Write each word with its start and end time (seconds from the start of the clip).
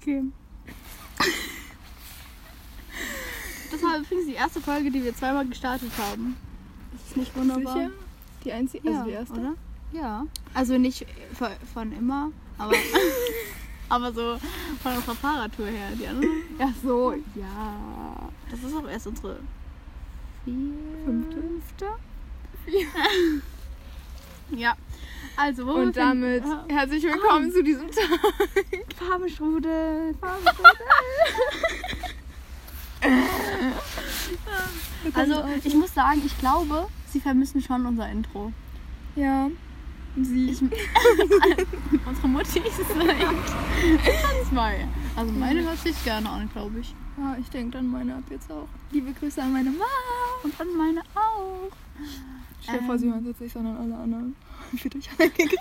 Okay. 0.00 0.22
Das 3.70 3.82
war 3.82 3.98
übrigens 3.98 4.26
die 4.26 4.34
erste 4.34 4.60
Folge, 4.60 4.90
die 4.90 5.04
wir 5.04 5.14
zweimal 5.14 5.46
gestartet 5.46 5.90
haben. 5.98 6.36
Das 6.92 7.02
ist 7.08 7.16
nicht 7.16 7.36
wunderbar. 7.36 7.74
Sicher? 7.74 7.90
Die 8.44 8.52
einzige, 8.52 8.90
Ja, 8.90 8.98
also 8.98 9.04
die 9.10 9.14
erste? 9.14 9.34
oder? 9.34 9.54
Ja. 9.92 10.26
Also 10.54 10.78
nicht 10.78 11.06
von, 11.74 11.92
immer, 11.92 12.30
aber, 12.58 12.72
aber 13.88 14.12
so 14.12 14.38
von 14.82 14.96
unserer 14.96 15.14
Fahrradtour 15.14 15.66
her. 15.66 15.90
Die 15.98 16.06
andere, 16.06 16.30
Ach 16.58 16.72
so, 16.82 17.12
ja. 17.34 18.30
das 18.50 18.60
ist 18.62 18.74
auch 18.74 18.88
erst 18.88 19.06
unsere 19.06 19.38
vier, 20.44 20.54
Fünfte? 21.04 21.36
fünfte? 21.36 21.86
ja. 24.56 24.74
Also, 25.42 25.66
wo 25.66 25.70
Und 25.70 25.96
damit 25.96 26.44
herzlich 26.68 27.02
willkommen 27.02 27.50
zu 27.50 27.62
diesem 27.62 27.90
Tag. 27.90 28.04
Farbenstrudel, 28.96 30.14
Farbenstrudel. 30.20 30.72
also, 35.14 35.44
ich 35.64 35.74
muss 35.74 35.94
sagen, 35.94 36.20
ich 36.26 36.38
glaube, 36.38 36.88
sie 37.06 37.20
vermissen 37.20 37.62
schon 37.62 37.86
unser 37.86 38.10
Intro. 38.10 38.52
Ja. 39.16 39.48
Sie. 40.20 40.50
Ich, 40.50 40.60
unsere 42.06 42.28
Mutti 42.28 42.60
ganz 42.60 44.52
mal. 44.52 44.74
Also 45.16 45.32
meine 45.32 45.62
hört 45.62 45.78
sich 45.78 46.04
gerne 46.04 46.28
an, 46.28 46.50
glaube 46.52 46.80
ich. 46.80 46.94
Ja, 47.16 47.34
ich 47.40 47.48
denke 47.48 47.78
an 47.78 47.86
meine 47.86 48.16
ab 48.16 48.24
jetzt 48.28 48.50
auch. 48.50 48.68
Liebe 48.90 49.14
Grüße 49.14 49.42
an 49.42 49.54
meine 49.54 49.70
Mama. 49.70 49.84
Und 50.42 50.60
an 50.60 50.66
meine 50.76 51.00
auch. 51.14 51.70
Stell 52.60 52.80
dir 52.80 52.84
vor, 52.84 52.98
sie 52.98 53.06
Ähm. 53.06 53.14
hören 53.14 53.24
jetzt 53.26 53.40
nicht, 53.40 53.54
sondern 53.54 53.78
alle 53.78 53.96
anderen. 53.96 54.36
Ich 54.72 54.84
euch 54.84 55.10
alle 55.18 55.30
gegrüßt. 55.30 55.60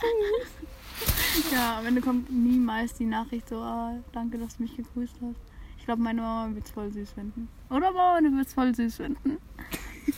Ja, 1.52 1.80
am 1.80 1.86
Ende 1.86 2.02
kommt 2.02 2.30
niemals 2.30 2.94
die 2.94 3.06
Nachricht 3.06 3.50
so, 3.50 3.58
ah, 3.58 3.96
danke, 4.12 4.38
dass 4.38 4.58
du 4.58 4.64
mich 4.64 4.76
gegrüßt 4.76 5.16
hast. 5.22 5.40
Ich 5.78 5.86
glaube, 5.86 6.02
meine 6.02 6.22
Mama 6.22 6.54
wird 6.54 6.66
es 6.66 6.72
voll 6.72 6.92
süß 6.92 7.12
finden. 7.12 7.48
Oder 7.70 7.92
Mama, 7.92 8.20
du 8.22 8.36
wirst 8.38 8.50
es 8.50 8.54
voll 8.54 8.76
süß 8.76 8.96
finden. 8.98 9.38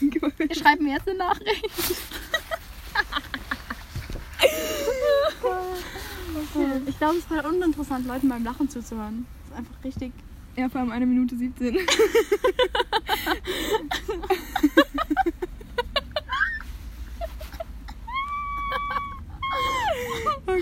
Ihr 0.00 0.54
schreibt 0.54 0.82
mir 0.82 0.94
jetzt 0.94 1.08
eine 1.08 1.18
Nachricht. 1.18 1.70
Ich 6.86 6.98
glaube, 6.98 7.14
es 7.14 7.20
ist 7.20 7.28
voll 7.28 7.40
uninteressant, 7.40 8.06
Leuten 8.06 8.28
beim 8.28 8.44
Lachen 8.44 8.68
zuzuhören. 8.68 9.26
Das 9.42 9.50
ist 9.50 9.58
einfach 9.58 9.84
richtig. 9.84 10.12
Ja, 10.56 10.68
vor 10.68 10.80
allem 10.82 10.90
eine 10.90 11.06
Minute 11.06 11.36
17. 11.36 11.78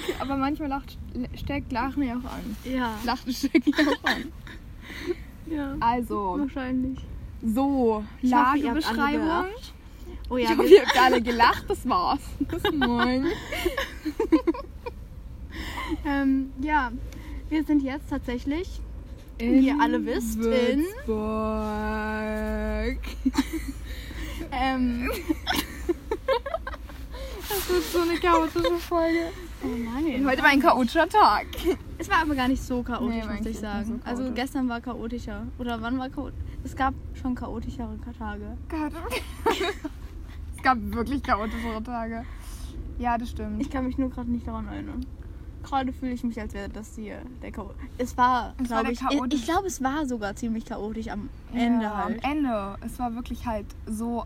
okay, 0.02 0.14
aber 0.18 0.36
manchmal 0.36 0.68
lacht, 0.68 0.98
steckt 1.36 1.72
Lachen 1.72 2.02
ja 2.02 2.14
auch 2.14 2.30
an. 2.32 2.56
Ja. 2.64 2.94
Lachen 3.04 3.32
steckt 3.32 3.66
ja 3.66 3.84
auch 3.86 4.04
an. 4.04 4.24
Ja. 5.46 5.74
Also, 5.80 6.36
Wahrscheinlich. 6.38 6.98
so, 7.42 8.04
Ich 8.22 8.32
hoffe, 8.32 8.58
Lagebeschreibung. 8.58 9.46
Oh 10.28 10.36
Ich 10.36 10.44
ja, 10.44 10.50
hoffe, 10.56 10.68
wir, 10.68 10.76
ihr 10.76 10.86
habt 10.86 11.00
alle 11.00 11.20
gelacht, 11.22 11.64
das 11.66 11.88
war's. 11.88 12.20
Bis 12.38 12.62
morgen. 12.72 13.24
ähm, 16.06 16.52
ja, 16.60 16.92
wir 17.48 17.64
sind 17.64 17.82
jetzt 17.82 18.10
tatsächlich, 18.10 18.80
Wie 19.38 19.66
ihr 19.68 19.76
alle 19.80 20.04
wisst, 20.06 20.36
in- 20.36 20.84
Würzburg. 21.06 22.98
ähm, 24.52 25.10
Das 27.48 27.68
wird 27.68 27.82
so 27.92 28.00
eine 28.02 28.18
chaotische 28.20 28.78
Folge. 28.78 29.32
Oh 29.62 29.66
nein. 29.66 30.26
Heute 30.26 30.42
war 30.42 30.50
ein 30.50 30.60
chaotischer 30.60 31.08
Tag. 31.08 31.46
Es 31.98 32.08
war 32.08 32.22
aber 32.22 32.34
gar 32.34 32.48
nicht 32.48 32.62
so 32.62 32.78
Nee, 32.78 32.84
chaotisch, 32.84 33.26
war 33.26 33.36
muss 33.36 33.46
ich 33.46 33.58
sagen. 33.58 33.84
so 34.04 34.08
also 34.08 34.32
gestern 34.32 34.68
war 34.68 34.80
chaotischer. 34.80 35.46
Oder 35.58 35.80
wann 35.82 35.98
war 35.98 36.08
chaotisch? 36.08 36.38
Es 36.64 36.74
gab 36.76 36.94
schon 37.14 37.34
chaotischere 37.34 37.96
Tage. 38.18 38.56
Es 40.56 40.62
gab 40.62 40.76
wirklich 40.92 41.22
chaotischere 41.22 41.82
Tage. 41.82 42.24
Ja, 42.98 43.16
das 43.16 43.30
stimmt. 43.30 43.62
Ich 43.62 43.70
kann 43.70 43.86
mich 43.86 43.96
nur 43.96 44.10
gerade 44.10 44.30
nicht 44.30 44.46
daran 44.46 44.68
erinnern. 44.68 45.06
Gerade 45.62 45.90
fühle 45.92 46.12
ich 46.12 46.22
mich, 46.22 46.38
als 46.38 46.52
wäre 46.52 46.68
das 46.68 46.96
hier 46.96 47.18
der 47.42 47.50
Chaot. 47.52 47.74
Es 47.96 48.16
war, 48.18 48.54
glaube 48.64 48.92
ich, 48.92 49.00
chaotisch- 49.00 49.38
ich 49.40 49.44
glaube, 49.46 49.66
es 49.68 49.82
war 49.82 50.04
sogar 50.06 50.36
ziemlich 50.36 50.66
chaotisch 50.66 51.08
am 51.08 51.30
Ende 51.52 51.84
ja, 51.84 51.96
halt. 52.04 52.22
Am 52.24 52.30
Ende. 52.30 52.76
Es 52.84 52.98
war 52.98 53.14
wirklich 53.14 53.46
halt 53.46 53.66
so. 53.86 54.24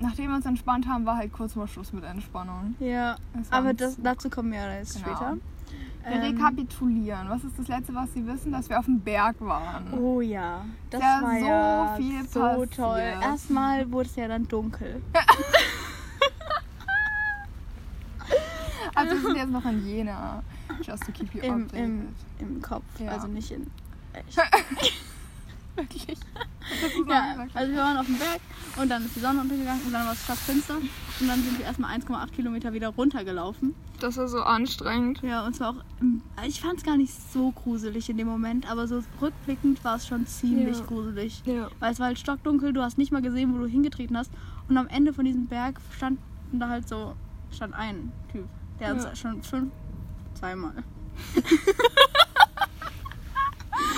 Nachdem 0.00 0.28
wir 0.30 0.36
uns 0.36 0.46
entspannt 0.46 0.86
haben, 0.88 1.04
war 1.04 1.16
halt 1.18 1.32
kurz 1.32 1.52
vor 1.52 1.68
Schluss 1.68 1.92
mit 1.92 2.04
Entspannung. 2.04 2.74
Ja, 2.80 3.16
aber 3.50 3.74
das, 3.74 3.96
dazu 4.02 4.30
kommen 4.30 4.52
wir 4.52 4.72
jetzt 4.78 4.94
Genau. 4.94 5.06
später. 5.16 5.36
Wir 6.04 6.12
Ähm, 6.12 6.34
rekapitulieren. 6.36 7.28
Was 7.28 7.44
ist 7.44 7.58
das 7.58 7.68
Letzte, 7.68 7.94
was 7.94 8.10
Sie 8.14 8.26
wissen? 8.26 8.50
Dass 8.52 8.70
wir 8.70 8.78
auf 8.78 8.86
dem 8.86 9.00
Berg 9.00 9.36
waren. 9.40 9.92
Oh 9.92 10.22
ja, 10.22 10.64
das 10.88 11.02
Ja, 11.02 11.20
war 11.22 11.38
so 11.38 11.46
ja 11.46 11.94
viel 11.98 12.26
so 12.28 12.40
passiert. 12.40 12.74
toll. 12.74 12.98
Erstmal 13.22 13.92
wurde 13.92 14.08
es 14.08 14.16
ja 14.16 14.26
dann 14.26 14.48
dunkel. 14.48 15.02
Also 18.94 19.14
wir 19.14 19.20
sind 19.20 19.36
jetzt 19.36 19.50
noch 19.50 19.64
in 19.66 19.86
Jena. 19.86 20.42
Just 20.82 21.04
to 21.04 21.12
keep 21.12 21.34
you 21.34 21.40
Im, 21.42 21.64
updated. 21.64 21.84
im, 21.84 22.08
Im 22.38 22.62
Kopf, 22.62 22.82
Ja. 22.98 23.10
also 23.12 23.26
nicht 23.28 23.50
in 23.50 23.70
echt. 24.12 24.38
Wirklich. 25.76 26.06
Ja, 27.08 27.46
also 27.54 27.72
wir 27.72 27.78
waren 27.78 27.96
auf 27.96 28.06
dem 28.06 28.18
Berg 28.18 28.40
und 28.76 28.88
dann 28.90 29.04
ist 29.04 29.16
die 29.16 29.20
Sonne 29.20 29.40
untergegangen 29.40 29.82
und 29.86 29.92
dann 29.92 30.04
war 30.06 30.12
es 30.12 30.22
fast 30.22 30.42
finster 30.42 30.76
und 30.76 31.28
dann 31.28 31.42
sind 31.42 31.58
wir 31.58 31.64
erstmal 31.64 31.96
1,8 31.98 32.30
Kilometer 32.32 32.72
wieder 32.72 32.88
runtergelaufen. 32.88 33.74
Das 33.98 34.16
war 34.16 34.28
so 34.28 34.42
anstrengend. 34.42 35.20
Ja, 35.22 35.44
und 35.46 35.54
zwar 35.56 35.70
auch, 35.70 35.84
im- 36.00 36.22
ich 36.46 36.60
fand 36.60 36.78
es 36.78 36.84
gar 36.84 36.96
nicht 36.96 37.12
so 37.32 37.50
gruselig 37.52 38.08
in 38.10 38.16
dem 38.18 38.26
Moment, 38.28 38.70
aber 38.70 38.86
so 38.88 39.02
rückblickend 39.20 39.82
war 39.84 39.96
es 39.96 40.06
schon 40.06 40.26
ziemlich 40.26 40.78
Ja. 40.78 40.84
gruselig. 40.84 41.42
Ja. 41.46 41.68
Weil 41.80 41.92
es 41.92 41.98
war 41.98 42.06
halt 42.06 42.18
stockdunkel, 42.18 42.72
du 42.72 42.82
hast 42.82 42.98
nicht 42.98 43.12
mal 43.12 43.22
gesehen, 43.22 43.54
wo 43.54 43.58
du 43.58 43.66
hingetreten 43.66 44.16
hast 44.16 44.30
und 44.68 44.76
am 44.76 44.86
Ende 44.88 45.12
von 45.12 45.24
diesem 45.24 45.46
Berg 45.46 45.80
stand 45.96 46.18
da 46.52 46.68
halt 46.68 46.88
so, 46.88 47.14
stand 47.52 47.74
ein 47.74 48.12
Typ, 48.32 48.46
der 48.80 48.94
uns 48.94 49.04
Ja. 49.04 49.16
schon 49.16 49.42
fünf, 49.42 49.72
zweimal. 50.34 50.74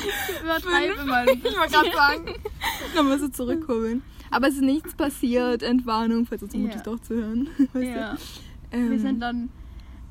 ich 0.05 0.43
übertreibe 0.43 1.05
mal 1.05 1.27
Ich 1.29 1.43
wollte 1.45 1.73
gerade 1.73 1.93
sagen. 1.95 2.35
Nochmal 2.97 3.19
so 3.19 3.29
zurückholen. 3.29 4.03
Aber 4.31 4.49
es 4.49 4.55
ist 4.55 4.63
nichts 4.63 4.95
passiert. 4.95 5.63
Entwarnung, 5.63 6.27
falls 6.27 6.43
uns 6.43 6.55
mutig 6.55 6.77
Ja. 6.77 6.83
doch 6.83 6.99
zu 7.01 7.15
hören. 7.15 7.49
Weißt 7.73 7.87
Ja. 7.87 8.13
du? 8.15 8.77
Ähm, 8.77 8.91
Wir 8.91 8.99
sind 9.01 9.21
dann, 9.21 9.51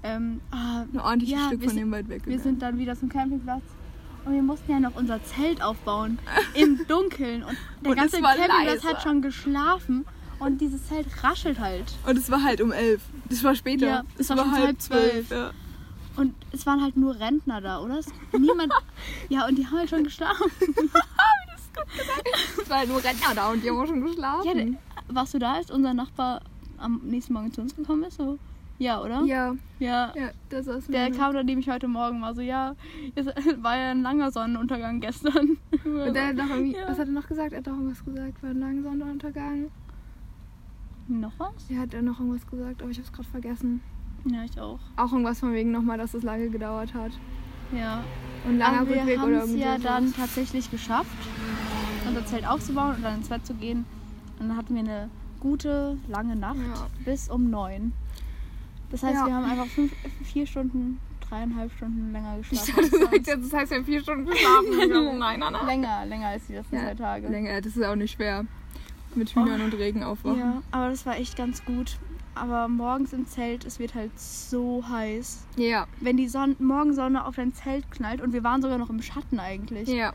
ähm, 0.03 0.41
ah, 0.51 0.83
ein 0.93 0.99
ordentliches 0.99 1.39
ja, 1.39 1.47
Stück 1.47 1.63
von 1.63 1.75
dem 1.75 1.91
weit 1.91 2.07
weg. 2.09 2.21
wir 2.25 2.39
sind 2.39 2.61
dann 2.61 2.77
wieder 2.77 2.95
zum 2.97 3.09
Campingplatz 3.09 3.63
und 4.25 4.33
wir 4.33 4.41
mussten 4.43 4.71
ja 4.71 4.79
noch 4.79 4.95
unser 4.95 5.23
Zelt 5.23 5.63
aufbauen 5.63 6.19
im 6.53 6.79
Dunkeln 6.87 7.43
und 7.43 7.57
der 7.83 7.91
Und 7.91 7.97
ganze 7.97 8.21
war 8.21 8.35
Campingplatz 8.35 8.83
hat 8.83 9.01
schon 9.01 9.21
geschlafen 9.23 10.05
und 10.37 10.61
dieses 10.61 10.87
Zelt 10.87 11.07
raschelt 11.23 11.59
halt. 11.59 11.85
Und 12.05 12.17
es 12.17 12.29
war 12.29 12.43
halt 12.43 12.61
um 12.61 12.71
elf. 12.71 13.01
Das 13.29 13.43
war 13.43 13.55
später. 13.55 13.87
Ja, 13.87 14.03
es 14.19 14.29
war 14.29 14.37
schon 14.37 14.51
halb 14.51 14.79
zwölf. 14.81 15.29
Ja. 15.31 15.51
Und 16.17 16.35
es 16.51 16.65
waren 16.65 16.81
halt 16.81 16.97
nur 16.97 17.19
Rentner 17.19 17.61
da, 17.61 17.79
oder? 17.81 17.99
Es, 17.99 18.07
niemand. 18.37 18.73
ja, 19.29 19.47
und 19.47 19.57
die 19.57 19.65
haben 19.65 19.77
halt 19.77 19.89
schon 19.89 20.03
geschlafen. 20.03 20.51
Es 22.61 22.69
war 22.69 22.79
halt 22.79 22.89
nur 22.89 23.03
Rentner 23.03 23.33
da 23.33 23.49
und 23.51 23.63
die 23.63 23.69
haben 23.69 23.77
auch 23.79 23.87
schon 23.87 24.01
geschlafen. 24.03 24.73
Ja, 24.73 25.13
warst 25.15 25.33
du 25.33 25.39
da, 25.39 25.53
als 25.53 25.71
unser 25.71 25.93
Nachbar 25.93 26.41
am 26.77 26.99
nächsten 27.03 27.33
Morgen 27.33 27.51
zu 27.51 27.61
uns 27.61 27.75
gekommen 27.75 28.03
ist? 28.03 28.17
So? 28.17 28.37
Ja, 28.77 29.01
oder? 29.01 29.23
ja, 29.23 29.55
Ja. 29.79 30.11
ja, 30.15 30.31
das 30.49 30.67
ist 30.67 30.91
Der 30.91 31.11
kam 31.11 31.33
dann 31.33 31.45
nämlich 31.45 31.69
heute 31.69 31.87
Morgen 31.87 32.19
mal 32.19 32.35
so, 32.35 32.41
ja, 32.41 32.75
es 33.15 33.25
war 33.63 33.77
ja 33.77 33.91
ein 33.91 34.01
langer 34.01 34.31
Sonnenuntergang 34.31 34.99
gestern. 34.99 35.57
Und 35.85 36.13
der 36.13 36.27
hat 36.27 36.35
noch 36.35 36.49
irgendwie, 36.49 36.75
Ja. 36.75 36.87
was 36.89 36.99
hat 36.99 37.07
er 37.07 37.13
noch 37.13 37.27
gesagt? 37.27 37.53
Er 37.53 37.59
hat 37.59 37.67
doch 37.67 37.71
irgendwas 37.73 38.03
gesagt, 38.03 38.43
war 38.43 38.49
ein 38.49 38.59
langer 38.59 38.83
Sonnenuntergang. 38.83 39.71
Noch 41.07 41.33
was? 41.37 41.69
Er 41.69 41.79
hat 41.79 41.93
er 41.93 42.01
noch 42.01 42.19
irgendwas 42.19 42.45
gesagt, 42.47 42.81
aber 42.81 42.91
ich 42.91 42.99
hab's 42.99 43.11
gerade 43.13 43.29
vergessen. 43.29 43.81
Ja, 44.25 44.43
ich 44.43 44.59
auch. 44.59 44.79
Auch 44.97 45.11
irgendwas 45.11 45.39
von 45.39 45.53
wegen 45.53 45.71
nochmal, 45.71 45.97
dass 45.97 46.13
es 46.13 46.23
lange 46.23 46.49
gedauert 46.49 46.93
hat. 46.93 47.11
Ja. 47.75 48.03
Und 48.47 48.57
langer 48.57 48.81
Aber 48.81 48.89
wir 48.89 48.97
Rückweg 48.97 49.19
haben 49.19 49.27
oder 49.29 49.37
es 49.43 49.49
irgendwie 49.49 49.63
ja 49.63 49.77
so. 49.77 49.83
dann 49.83 50.13
tatsächlich 50.13 50.69
geschafft, 50.71 51.09
unser 52.07 52.25
Zelt 52.25 52.47
aufzubauen 52.47 52.95
und 52.95 53.03
dann 53.03 53.15
ins 53.19 53.29
Bett 53.29 53.45
zu 53.45 53.53
gehen. 53.53 53.85
Und 54.39 54.49
dann 54.49 54.57
hatten 54.57 54.73
wir 54.75 54.81
eine 54.81 55.09
gute, 55.39 55.97
lange 56.07 56.35
Nacht 56.35 56.57
Ja. 56.57 56.87
bis 57.05 57.29
um 57.29 57.49
neun. 57.49 57.93
Das 58.89 59.03
heißt, 59.03 59.15
Ja. 59.15 59.25
wir 59.27 59.33
haben 59.35 59.45
einfach 59.49 59.67
fünf, 59.67 59.91
vier 60.23 60.45
Stunden, 60.45 60.99
dreieinhalb 61.29 61.71
Stunden 61.71 62.11
länger 62.11 62.37
geschlafen. 62.49 62.73
das 62.91 63.09
heißt, 63.11 63.27
jetzt- 63.27 63.51
das 63.51 63.53
heißt, 63.53 63.71
wir 63.71 63.77
haben 63.77 63.85
vier 63.85 64.01
Stunden 64.01 64.25
geschlafen. 64.25 64.69
Nein, 65.19 65.39
nein, 65.39 65.53
nein. 65.53 65.65
länger, 65.65 66.05
länger 66.05 66.27
als 66.27 66.47
die 66.47 66.53
letzten 66.53 66.77
zwei 66.77 66.93
Tage. 66.95 67.27
Länger, 67.27 67.61
das 67.61 67.75
ist 67.77 67.83
auch 67.83 67.95
nicht 67.95 68.11
schwer. 68.15 68.45
Mit 69.15 69.29
Hühnern 69.35 69.61
und 69.61 69.73
Regen 69.73 70.03
aufwachen. 70.03 70.39
Ja, 70.39 70.61
aber 70.71 70.89
das 70.89 71.05
war 71.05 71.17
echt 71.17 71.35
ganz 71.35 71.63
gut. 71.65 71.97
Aber 72.33 72.67
morgens 72.69 73.11
im 73.13 73.27
Zelt, 73.27 73.65
es 73.65 73.77
wird 73.79 73.93
halt 73.93 74.17
so 74.19 74.83
heiß. 74.87 75.45
Ja. 75.57 75.85
Wenn 75.99 76.15
die 76.17 76.27
Sonne, 76.29 76.55
Morgensonne 76.59 77.25
auf 77.25 77.35
dein 77.35 77.53
Zelt 77.53 77.89
knallt 77.91 78.21
und 78.21 78.31
wir 78.33 78.43
waren 78.43 78.61
sogar 78.61 78.77
noch 78.77 78.89
im 78.89 79.01
Schatten 79.01 79.39
eigentlich. 79.39 79.87
Ja. 79.89 80.13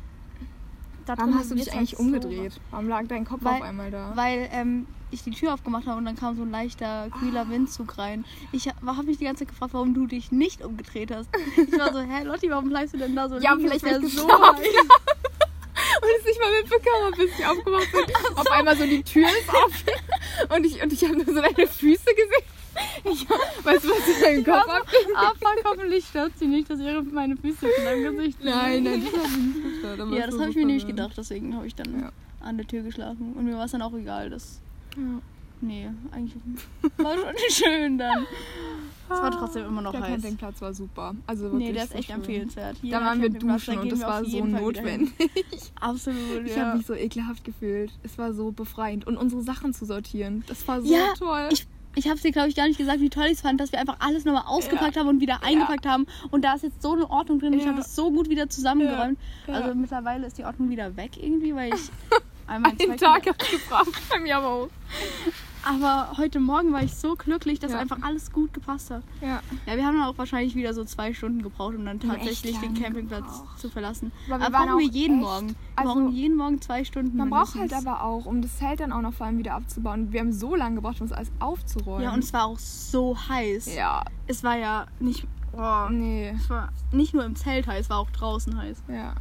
Warum 1.06 1.34
hast 1.38 1.50
du 1.50 1.54
dich 1.54 1.66
wird's 1.66 1.76
eigentlich 1.76 1.90
halt 1.90 1.98
so 1.98 2.04
umgedreht? 2.04 2.60
Warum 2.70 2.88
lag 2.88 3.06
dein 3.06 3.24
Kopf 3.24 3.44
Weil- 3.44 3.54
auf 3.56 3.62
einmal 3.62 3.90
da? 3.90 4.12
Weil 4.16 4.48
ähm, 4.50 4.86
ich 5.12 5.22
die 5.22 5.30
Tür 5.30 5.54
aufgemacht 5.54 5.86
habe 5.86 5.98
und 5.98 6.04
dann 6.04 6.16
kam 6.16 6.34
so 6.36 6.42
ein 6.42 6.50
leichter, 6.50 7.08
kühler 7.20 7.42
Ah. 7.42 7.48
Windzug 7.50 7.96
rein. 7.96 8.24
Ich 8.50 8.68
habe 8.68 9.02
mich 9.04 9.18
die 9.18 9.24
ganze 9.24 9.40
Zeit 9.44 9.48
gefragt, 9.50 9.72
warum 9.74 9.94
du 9.94 10.06
dich 10.06 10.32
nicht 10.32 10.64
umgedreht 10.64 11.12
hast. 11.14 11.28
Ich 11.56 11.78
war 11.78 11.92
so, 11.92 12.00
hä, 12.00 12.24
Lotti, 12.24 12.50
warum 12.50 12.70
bleibst 12.70 12.94
du 12.94 12.98
denn 12.98 13.14
da 13.14 13.28
so 13.28 13.36
Ja, 13.38 13.52
liegen? 13.54 13.68
vielleicht 13.68 13.84
Das 13.84 13.92
wär 13.92 14.00
weil 14.00 14.08
ich 14.08 14.14
so 14.14 14.28
heiß. 14.28 14.66
Und 16.16 16.20
es 16.20 16.24
nicht 16.26 16.40
mal 16.40 16.52
mitbekommen 16.60 17.04
habe, 17.04 17.16
bis 17.16 17.38
ich 17.38 17.46
aufgewacht 17.46 17.92
bin. 17.92 18.36
Auf 18.36 18.50
einmal 18.50 18.76
so 18.76 18.84
die 18.84 19.02
Tür 19.02 19.26
ist 19.28 19.48
offen 19.48 20.54
und 20.56 20.64
ich, 20.66 20.82
und 20.82 20.92
ich 20.92 21.04
habe 21.04 21.16
nur 21.16 21.24
so 21.26 21.34
deine 21.40 21.66
Füße 21.66 22.04
gesehen. 22.04 22.46
Ich, 23.04 23.26
weißt 23.64 23.84
du, 23.84 23.88
was 23.88 24.08
in 24.16 24.22
deinem 24.22 24.44
Kopf? 24.44 24.68
Ah, 25.14 25.32
fuck, 25.40 25.64
hoffentlich 25.64 26.04
stört 26.06 26.32
sie 26.38 26.46
nicht, 26.46 26.68
dass 26.68 26.78
ihre 26.78 27.02
meine 27.02 27.36
Füße 27.36 27.66
in 27.66 27.84
deinem 27.84 28.16
Gesicht 28.16 28.38
sind. 28.42 28.50
Nein, 28.50 28.82
nein, 28.84 29.02
das 29.04 29.14
habe 29.14 29.28
ich 29.28 29.36
nicht 29.54 29.62
gestört. 29.72 30.00
aber 30.00 30.16
Ja, 30.16 30.26
das 30.26 30.34
habe 30.38 30.48
ich 30.50 30.54
so 30.54 30.60
mir 30.60 30.66
nämlich 30.66 30.86
gedacht, 30.86 31.12
deswegen 31.16 31.56
habe 31.56 31.66
ich 31.66 31.74
dann 31.74 32.00
Ja. 32.00 32.12
an 32.40 32.58
der 32.58 32.66
Tür 32.66 32.82
geschlafen. 32.82 33.32
Und 33.34 33.44
mir 33.46 33.56
war 33.56 33.64
es 33.64 33.72
dann 33.72 33.80
auch 33.82 33.94
egal, 33.94 34.28
dass. 34.30 34.60
Ja. 34.96 35.02
Nee, 35.60 35.88
eigentlich 36.12 36.34
war 36.98 37.14
schon 37.14 37.34
schön 37.50 37.98
dann. 37.98 38.26
Es 39.08 39.20
war 39.20 39.30
trotzdem 39.30 39.66
immer 39.66 39.80
noch 39.82 39.92
Der 39.92 40.02
heiß. 40.02 40.10
Campingplatz 40.10 40.60
war 40.60 40.74
super. 40.74 41.14
Also 41.26 41.44
wirklich 41.44 41.68
Nee, 41.68 41.72
der 41.72 41.84
ist 41.84 41.94
echt 41.94 42.06
schön. 42.08 42.16
empfehlenswert. 42.16 42.76
Da 42.82 42.86
Jeder 42.86 43.00
waren 43.00 43.22
wir 43.22 43.30
da 43.30 43.38
duschen 43.38 43.78
und 43.78 43.92
das 43.92 44.00
war 44.00 44.24
so 44.24 44.38
Fall 44.40 44.48
notwendig. 44.48 45.12
Absolut, 45.80 46.44
Ich 46.44 46.56
ja. 46.56 46.64
habe 46.66 46.78
mich 46.78 46.86
so 46.86 46.94
ekelhaft 46.94 47.44
gefühlt. 47.44 47.92
Es 48.02 48.18
war 48.18 48.32
so 48.34 48.50
befreiend. 48.50 49.06
Und 49.06 49.16
unsere 49.16 49.42
Sachen 49.42 49.72
zu 49.72 49.84
sortieren, 49.84 50.44
das 50.48 50.66
war 50.66 50.82
so 50.82 50.92
Ja, 50.92 51.14
toll. 51.16 51.48
Ich, 51.52 51.66
ich 51.94 52.06
habe 52.06 52.16
es 52.16 52.22
dir, 52.22 52.32
glaube 52.32 52.48
ich, 52.48 52.56
gar 52.56 52.66
nicht 52.66 52.78
gesagt, 52.78 53.00
wie 53.00 53.08
toll 53.08 53.26
ich 53.26 53.32
es 53.34 53.40
fand, 53.42 53.60
dass 53.60 53.70
wir 53.70 53.78
einfach 53.78 53.96
alles 54.00 54.24
nochmal 54.24 54.42
ausgepackt 54.46 54.96
haben 54.96 55.08
und 55.08 55.20
wieder 55.20 55.42
eingepackt 55.44 55.86
haben. 55.86 56.06
Und 56.32 56.44
da 56.44 56.54
ist 56.54 56.64
jetzt 56.64 56.82
so 56.82 56.92
eine 56.94 57.08
Ordnung 57.08 57.38
drin. 57.38 57.52
Ich 57.52 57.62
Ja. 57.62 57.68
habe 57.68 57.78
das 57.78 57.94
so 57.94 58.10
gut 58.10 58.28
wieder 58.28 58.48
zusammengeräumt. 58.48 59.18
Ja. 59.46 59.54
Also 59.54 59.74
mittlerweile 59.76 60.26
ist 60.26 60.36
die 60.36 60.44
Ordnung 60.44 60.68
wieder 60.68 60.96
weg 60.96 61.12
irgendwie, 61.16 61.54
weil 61.54 61.72
ich 61.72 61.80
einmal 62.48 62.72
in 62.76 62.90
Einen 62.90 62.98
Tag 62.98 63.22
gebraucht. 63.22 64.02
Bei 64.10 64.18
mir 64.18 64.36
aber 64.38 64.48
auch. 64.48 64.68
Aber 65.68 66.12
heute 66.16 66.38
Morgen 66.38 66.72
war 66.72 66.82
ich 66.82 66.94
so 66.94 67.16
glücklich, 67.16 67.58
dass 67.58 67.72
Ja. 67.72 67.78
einfach 67.78 67.98
alles 68.02 68.30
gut 68.32 68.54
gepasst 68.54 68.90
hat. 68.90 69.02
Ja. 69.20 69.40
Ja, 69.66 69.76
wir 69.76 69.84
haben 69.84 69.96
dann 69.98 70.04
auch 70.06 70.16
wahrscheinlich 70.16 70.54
wieder 70.54 70.72
so 70.74 70.84
zwei 70.84 71.12
Stunden 71.12 71.42
gebraucht, 71.42 71.74
um 71.74 71.84
dann 71.84 71.98
tatsächlich 71.98 72.56
den 72.60 72.74
Campingplatz 72.74 73.24
gebraucht. 73.40 73.58
zu 73.58 73.68
verlassen. 73.68 74.12
Aber 74.28 74.38
wir 74.40 74.46
Aber 74.46 74.52
waren 74.54 74.68
brauchen 74.68 74.78
wir 74.80 74.86
jeden 74.88 75.16
echt- 75.18 75.22
Morgen. 75.26 75.48
Wir 75.48 75.56
also- 75.74 75.92
brauchen 75.94 76.12
jeden 76.12 76.36
Morgen 76.36 76.60
zwei 76.60 76.84
Stunden. 76.84 77.16
Man 77.16 77.30
braucht 77.30 77.54
halt 77.56 77.72
aber 77.72 78.02
auch, 78.04 78.26
um 78.26 78.42
das 78.42 78.56
Zelt 78.58 78.78
dann 78.80 78.92
auch 78.92 79.00
noch 79.00 79.12
vor 79.14 79.26
allem 79.26 79.38
wieder 79.38 79.54
abzubauen. 79.54 80.12
Wir 80.12 80.20
haben 80.20 80.32
so 80.32 80.54
lange 80.54 80.76
gebraucht, 80.76 81.00
um 81.00 81.08
das 81.08 81.16
alles 81.16 81.32
aufzuräumen. 81.40 82.04
Ja, 82.04 82.12
und 82.14 82.22
es 82.22 82.32
war 82.32 82.44
auch 82.46 82.58
so 82.58 83.16
heiß. 83.28 83.74
Ja. 83.74 84.04
Es 84.28 84.44
war 84.44 84.56
ja 84.56 84.86
nicht. 85.00 85.26
Oh, 85.52 85.88
Nee. 85.90 86.34
es 86.36 86.48
war 86.50 86.68
nicht 86.92 87.14
nur 87.14 87.24
im 87.24 87.34
Zelt 87.34 87.66
heiß, 87.66 87.86
es 87.86 87.90
war 87.90 87.98
auch 87.98 88.10
draußen 88.10 88.56
heiß. 88.56 88.82
Ja. 88.88 89.14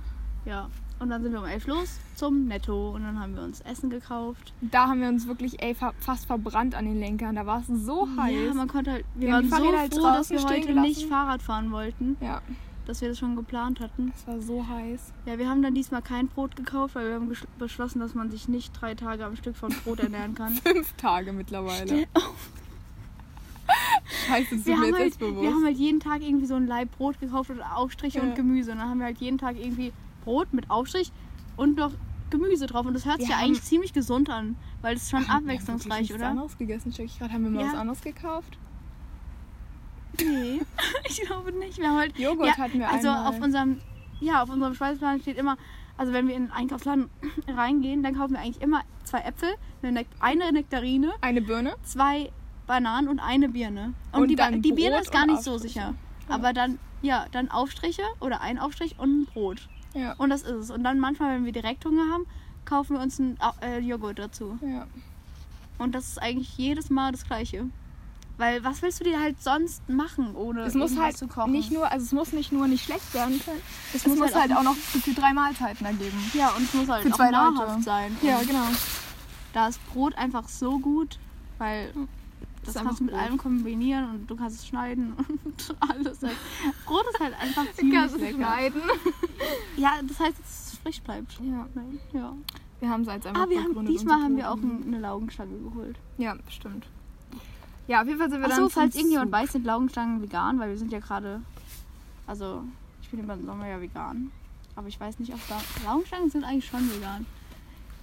Ja. 0.45 0.67
Und 1.05 1.11
dann 1.11 1.21
sind 1.21 1.33
wir 1.33 1.39
um 1.39 1.45
elf 1.45 1.67
los 1.67 1.99
zum 2.15 2.47
Netto 2.47 2.89
und 2.89 3.03
dann 3.03 3.19
haben 3.19 3.35
wir 3.35 3.43
uns 3.43 3.61
Essen 3.61 3.91
gekauft. 3.91 4.53
Da 4.61 4.87
haben 4.87 5.01
wir 5.01 5.07
uns 5.07 5.27
wirklich 5.27 5.61
ey, 5.61 5.75
fa 5.75 5.93
fast 5.99 6.25
verbrannt 6.25 6.73
an 6.73 6.85
den 6.85 6.99
Lenkern. 6.99 7.35
Da 7.35 7.45
war 7.45 7.59
es 7.61 7.67
so 7.67 8.07
heiß. 8.17 8.47
Ja, 8.47 8.53
man 8.55 8.67
konnte 8.67 8.91
halt. 8.91 9.05
Wir, 9.13 9.27
Wir 9.27 9.33
waren 9.35 9.49
so 9.71 9.77
halt 9.77 9.93
froh, 9.93 10.01
dass 10.01 10.31
wir 10.31 10.41
heute 10.43 10.61
gelassen. 10.65 10.81
nicht 10.81 11.05
Fahrrad 11.07 11.43
fahren 11.43 11.71
wollten, 11.71 12.17
ja, 12.21 12.41
dass 12.87 13.01
wir 13.01 13.09
das 13.09 13.19
schon 13.19 13.35
geplant 13.35 13.81
hatten. 13.81 14.13
es 14.15 14.25
war 14.25 14.41
so 14.41 14.65
heiß. 14.67 15.13
Ja, 15.27 15.37
wir 15.37 15.47
haben 15.47 15.61
dann 15.61 15.75
diesmal 15.75 16.01
kein 16.01 16.27
Brot 16.27 16.55
gekauft, 16.55 16.95
weil 16.95 17.07
wir 17.09 17.13
haben 17.15 17.31
beschlossen, 17.59 17.99
dass 17.99 18.15
man 18.15 18.31
sich 18.31 18.47
nicht 18.47 18.73
drei 18.81 18.95
Tage 18.95 19.25
am 19.25 19.35
Stück 19.35 19.55
von 19.55 19.69
Brot 19.83 19.99
ernähren 19.99 20.33
kann. 20.33 20.53
Fünf 20.63 20.91
Tage 20.93 21.33
mittlerweile. 21.33 22.07
Scheiße, 24.27 24.57
das 24.57 24.65
Wir 24.65 24.75
haben, 24.75 24.93
halt, 24.95 25.19
wir 25.19 25.51
haben 25.53 25.65
halt 25.65 25.77
jeden 25.77 25.99
Tag 25.99 26.21
irgendwie 26.23 26.45
so 26.47 26.55
ein 26.55 26.65
Laib 26.65 26.95
Brot 26.97 27.19
gekauft 27.19 27.51
und 27.51 27.61
Aufstriche 27.61 28.17
Ja. 28.17 28.23
und 28.23 28.35
Gemüse. 28.35 28.71
Und 28.71 28.79
dann 28.79 28.89
haben 28.89 28.97
wir 28.99 29.05
halt 29.05 29.19
jeden 29.19 29.37
Tag 29.37 29.55
irgendwie 29.59 29.91
Brot 30.25 30.51
mit 30.53 30.69
Aufstrich 30.69 31.11
und 31.55 31.77
noch 31.77 31.91
Gemüse 32.29 32.67
drauf. 32.67 32.85
Und 32.85 32.93
das 32.95 33.05
hört 33.05 33.19
sich 33.19 33.29
Wir 33.29 33.35
ja 33.35 33.41
haben- 33.41 33.45
eigentlich 33.49 33.63
ziemlich 33.63 33.93
gesund 33.93 34.29
an, 34.29 34.57
weil 34.81 34.97
es 34.97 35.09
schon 35.09 35.21
Wir 35.21 35.29
haben 35.29 35.45
abwechslungsreich, 35.45 35.89
wirklich 35.89 36.09
nichts 36.09 36.15
oder? 36.21 36.29
anderes 36.31 36.57
gegessen, 36.57 36.91
check 36.91 37.05
ich 37.05 37.17
gerade. 37.17 37.31
Haben 37.33 37.43
wir 37.45 37.51
mal 37.51 37.61
Ja. 37.61 37.67
was 37.71 37.75
anderes 37.79 38.01
gekauft? 38.01 38.57
Nee, 40.21 40.61
ich 41.09 41.21
glaube 41.21 41.51
nicht. 41.53 41.77
Wir 41.77 41.87
haben 41.89 41.97
halt 41.97 42.17
Joghurt 42.17 42.47
ja, 42.47 42.57
hatten 42.57 42.79
wir 42.79 42.89
Also 42.89 43.09
einmal. 43.09 43.27
auf 43.29 43.41
unserem, 43.41 43.79
ja, 44.19 44.41
auf 44.43 44.49
unserem 44.49 44.73
Speiseplan 44.73 45.19
steht 45.21 45.37
immer, 45.37 45.57
also 45.97 46.13
wenn 46.13 46.27
wir 46.27 46.35
in 46.35 46.43
den 46.45 46.51
Einkaufsladen 46.51 47.09
reingehen, 47.47 48.01
dann 48.03 48.15
kaufen 48.15 48.33
wir 48.33 48.39
eigentlich 48.39 48.61
immer 48.61 48.81
zwei 49.03 49.19
Äpfel, 49.19 49.49
eine, 49.83 50.05
eine 50.19 50.51
Nektarine, 50.51 51.11
Eine 51.21 51.41
Birne? 51.41 51.75
zwei 51.83 52.31
Bananen 52.65 53.07
und 53.09 53.19
eine 53.19 53.49
Birne. 53.49 53.93
Und, 54.11 54.23
Und 54.23 54.27
die, 54.29 54.35
Ba- 54.35 54.51
die 54.51 54.71
Birne 54.71 54.99
ist 55.01 55.11
gar 55.11 55.25
nicht 55.27 55.43
so 55.43 55.57
sicher. 55.57 55.93
Aber 56.27 56.53
dann, 56.53 56.79
ja, 57.03 57.27
dann 57.31 57.51
Aufstriche 57.51 58.01
oder 58.19 58.41
ein 58.41 58.57
Aufstrich 58.57 58.97
und 58.97 59.21
ein 59.21 59.25
Brot. 59.25 59.67
Ja. 59.95 60.13
Und 60.17 60.29
das 60.29 60.41
ist 60.43 60.51
es. 60.51 60.69
Und 60.71 60.83
dann 60.83 60.99
manchmal, 60.99 61.35
wenn 61.35 61.45
wir 61.45 61.51
direkt 61.51 61.83
Hunger 61.85 62.11
haben, 62.11 62.25
kaufen 62.65 62.95
wir 62.97 63.01
uns 63.01 63.19
einen 63.19 63.37
äh, 63.61 63.79
Joghurt 63.79 64.19
dazu. 64.19 64.57
ja. 64.61 64.85
Und 65.77 65.93
das 65.93 66.07
ist 66.07 66.21
eigentlich 66.21 66.57
jedes 66.57 66.89
Mal 66.89 67.11
das 67.11 67.25
Gleiche. 67.25 67.65
Weil 68.37 68.63
was 68.63 68.81
willst 68.81 69.01
du 69.01 69.03
dir 69.03 69.19
halt 69.19 69.41
sonst 69.43 69.87
machen, 69.89 70.33
ohne 70.35 70.61
Es 70.61 70.73
muss 70.73 70.97
halt 70.97 71.17
zu 71.17 71.27
kochen? 71.27 71.51
nicht 71.51 71.69
nur, 71.71 71.91
also 71.91 72.05
es 72.05 72.11
muss 72.13 72.31
nicht 72.31 72.53
nur 72.53 72.67
nicht 72.67 72.85
schlecht 72.85 73.13
werden 73.13 73.41
können. 73.43 73.61
es 73.93 74.05
Es 74.05 74.17
muss, 74.17 74.33
halt, 74.33 74.53
auch 74.55 74.63
noch 74.63 74.75
für 74.75 75.11
drei 75.13 75.33
Mahlzeiten 75.33 75.85
ergeben. 75.85 76.17
Ja, 76.33 76.49
und 76.51 76.63
es 76.63 76.73
muss 76.73 76.87
halt 76.87 77.03
Für 77.03 77.11
auch 77.11 77.17
zwei 77.17 77.29
nahrhaft 77.31 77.69
Leute. 77.71 77.81
sein. 77.83 78.17
Ja, 78.21 78.41
genau. 78.41 78.67
Da 79.51 79.67
ist 79.67 79.85
Brot 79.87 80.15
einfach 80.17 80.47
so 80.47 80.79
gut, 80.79 81.17
weil 81.57 81.91
das 82.65 82.75
ist 82.75 82.81
kannst 82.83 82.99
du 82.99 83.03
mit 83.05 83.13
Brot. 83.13 83.21
allem 83.23 83.37
kombinieren 83.37 84.09
und 84.11 84.27
du 84.29 84.35
kannst 84.35 84.59
es 84.59 84.67
schneiden 84.67 85.13
und 85.45 85.75
alles. 85.79 86.21
Halt. 86.21 86.35
Brot 86.85 87.05
ist 87.13 87.19
halt 87.19 87.39
einfach 87.39 87.65
ziemlich 87.73 87.95
Kannst 87.99 88.15
du 88.15 88.19
lecker. 88.19 88.37
schneiden. 88.37 88.81
Ja, 89.77 89.91
das 90.07 90.19
heißt, 90.19 90.39
dass 90.39 90.71
es 90.73 90.79
frisch 90.79 91.01
bleibt. 91.01 91.37
Ja. 91.43 91.67
Ja. 92.13 92.33
Wir 92.79 92.89
haben 92.89 93.01
es 93.01 93.07
jetzt 93.07 93.27
einfach 93.27 93.43
Ah, 93.43 93.49
wir 93.49 93.61
haben, 93.61 93.85
diesmal 93.85 94.21
haben 94.21 94.37
wir 94.37 94.49
auch 94.49 94.57
eine 94.57 94.99
Laugenstange 94.99 95.57
geholt. 95.57 95.97
Ja, 96.17 96.35
stimmt. 96.49 96.85
Ja, 97.87 98.01
auf 98.01 98.07
jeden 98.07 98.17
Fall 98.19 98.29
sind 98.29 98.39
wir 98.39 98.47
Achso, 98.47 98.61
dann 98.61 98.69
falls 98.69 98.95
irgendjemand 98.95 99.31
Zug. 99.31 99.39
weiß, 99.41 99.51
sind 99.51 99.65
Laugenstangen 99.65 100.21
vegan, 100.21 100.59
weil 100.59 100.69
wir 100.69 100.77
sind 100.77 100.91
ja 100.91 100.99
gerade. 100.99 101.41
Also, 102.27 102.63
ich 103.01 103.09
bin 103.09 103.19
über 103.19 103.35
den 103.35 103.45
Sommer 103.45 103.67
ja 103.67 103.79
vegan. 103.79 104.31
Aber 104.75 104.87
ich 104.87 104.99
weiß 104.99 105.19
nicht, 105.19 105.33
ob 105.33 105.39
da. 105.47 105.61
Laugenstangen 105.83 106.29
sind 106.29 106.43
eigentlich 106.43 106.65
schon 106.65 106.89
vegan. 106.95 107.25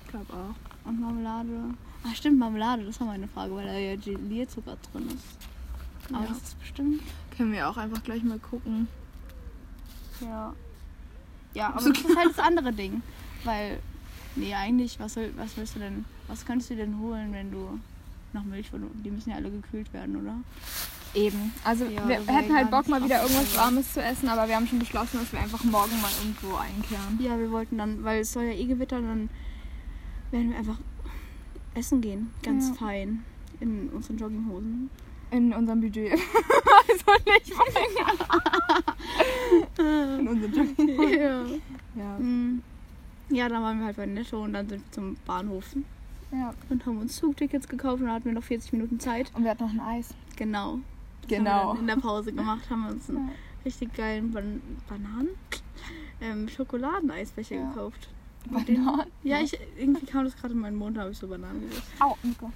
Ich 0.04 0.10
glaube 0.10 0.32
auch. 0.32 0.71
Und 0.84 1.00
Marmelade. 1.00 1.74
Ah, 2.04 2.14
stimmt, 2.14 2.38
Marmelade, 2.38 2.84
das 2.84 2.98
war 3.00 3.06
meine 3.08 3.28
Frage, 3.28 3.54
weil 3.54 3.66
da 3.66 3.74
ja 3.78 3.94
Gelierzucker 3.96 4.76
drin 4.92 5.06
ist. 5.08 6.12
Aber 6.14 6.24
Ja. 6.24 6.28
das 6.30 6.38
ist 6.38 6.58
bestimmt. 6.60 7.00
Können 7.36 7.52
wir 7.52 7.68
auch 7.68 7.76
einfach 7.76 8.02
gleich 8.02 8.22
mal 8.22 8.38
gucken. 8.38 8.88
Ja. 10.20 10.52
Ja, 11.54 11.68
aber 11.68 11.80
So 11.80 11.92
das 11.92 12.02
ist 12.04 12.16
halt 12.16 12.30
das 12.30 12.38
andere 12.38 12.72
Ding. 12.72 13.02
Weil, 13.44 13.78
nee, 14.36 14.54
eigentlich, 14.54 14.98
was, 14.98 15.14
soll, 15.14 15.32
was 15.36 15.56
willst 15.56 15.76
du 15.76 15.80
denn, 15.80 16.04
was 16.28 16.44
könntest 16.44 16.70
du 16.70 16.76
denn 16.76 16.98
holen, 16.98 17.32
wenn 17.32 17.50
du 17.50 17.78
noch 18.32 18.44
Milch, 18.44 18.70
die 19.04 19.10
müssen 19.10 19.30
ja 19.30 19.36
alle 19.36 19.50
gekühlt 19.50 19.92
werden, 19.92 20.16
oder? 20.16 20.34
Eben. 21.14 21.52
Also 21.64 21.84
Ja, 21.84 22.08
wir 22.08 22.16
hätten 22.26 22.54
halt 22.54 22.70
Bock, 22.70 22.88
mal 22.88 23.04
wieder 23.04 23.20
irgendwas 23.22 23.54
Warmes 23.56 23.92
zu 23.92 24.02
essen, 24.02 24.28
aber 24.30 24.48
wir 24.48 24.56
haben 24.56 24.66
schon 24.66 24.78
beschlossen, 24.78 25.18
dass 25.20 25.30
wir 25.32 25.40
einfach 25.40 25.62
morgen 25.64 26.00
mal 26.00 26.10
irgendwo 26.22 26.56
einkehren. 26.56 27.18
Ja, 27.20 27.38
wir 27.38 27.50
wollten 27.50 27.76
dann, 27.76 28.02
weil 28.02 28.22
es 28.22 28.32
soll 28.32 28.44
ja 28.44 28.52
eh 28.52 28.64
gewittern, 28.64 29.04
dann 29.06 29.28
werden 30.32 30.50
wir 30.50 30.58
einfach 30.58 30.78
essen 31.74 32.00
gehen. 32.00 32.30
Ganz 32.42 32.68
Ja. 32.70 32.74
fein. 32.74 33.22
In 33.60 33.88
unseren 33.90 34.18
Jogginghosen. 34.18 34.90
In 35.30 35.52
unserem 35.54 35.80
Budget. 35.80 36.12
also 36.12 37.12
nicht 37.26 37.52
mein. 37.56 37.66
In 40.20 40.28
unserem 40.28 40.74
Budget. 40.74 41.20
ja. 41.20 41.44
Ja. 41.94 42.18
Mm. 42.18 42.62
Ja, 43.30 43.48
dann 43.48 43.62
waren 43.62 43.78
wir 43.78 43.86
halt 43.86 43.96
bei 43.96 44.04
Netto 44.06 44.42
und 44.44 44.52
dann 44.52 44.68
sind 44.68 44.84
wir 44.84 44.92
zum 44.92 45.16
Bahnhof 45.24 45.64
ja. 46.32 46.52
und 46.68 46.84
haben 46.84 46.98
uns 46.98 47.16
Zugtickets 47.16 47.66
gekauft 47.66 48.00
und 48.00 48.06
dann 48.06 48.16
hatten 48.16 48.26
wir 48.26 48.32
noch 48.32 48.42
40 48.42 48.72
Minuten 48.74 49.00
Zeit. 49.00 49.32
Und 49.34 49.44
wir 49.44 49.52
hatten 49.52 49.64
noch 49.64 49.72
ein 49.72 49.80
Eis. 49.80 50.14
Genau. 50.36 50.80
Das 51.22 51.28
Genau. 51.30 51.74
In 51.74 51.86
der 51.86 51.96
Pause 51.96 52.32
gemacht, 52.32 52.68
haben 52.68 52.82
wir 52.82 52.90
uns 52.90 53.08
einen 53.08 53.28
Ja. 53.28 53.32
richtig 53.64 53.94
geilen 53.94 54.32
Ban 54.32 54.60
Bananen, 54.88 55.28
ähm, 56.20 56.48
Schokoladeneisbecher 56.48 57.54
Ja. 57.56 57.68
gekauft. 57.70 58.08
Bananen? 58.50 59.06
Ja, 59.22 59.40
ich 59.40 59.58
irgendwie 59.78 60.04
kam 60.06 60.24
das 60.24 60.36
gerade 60.36 60.54
in 60.54 60.60
meinen 60.60 60.76
Mund, 60.76 60.96
da 60.96 61.02
habe 61.02 61.12
ich 61.12 61.18
so 61.18 61.26
Bananen 61.28 61.60
gegessen. 61.62 61.82
Au, 62.00 62.16
Nico. 62.22 62.50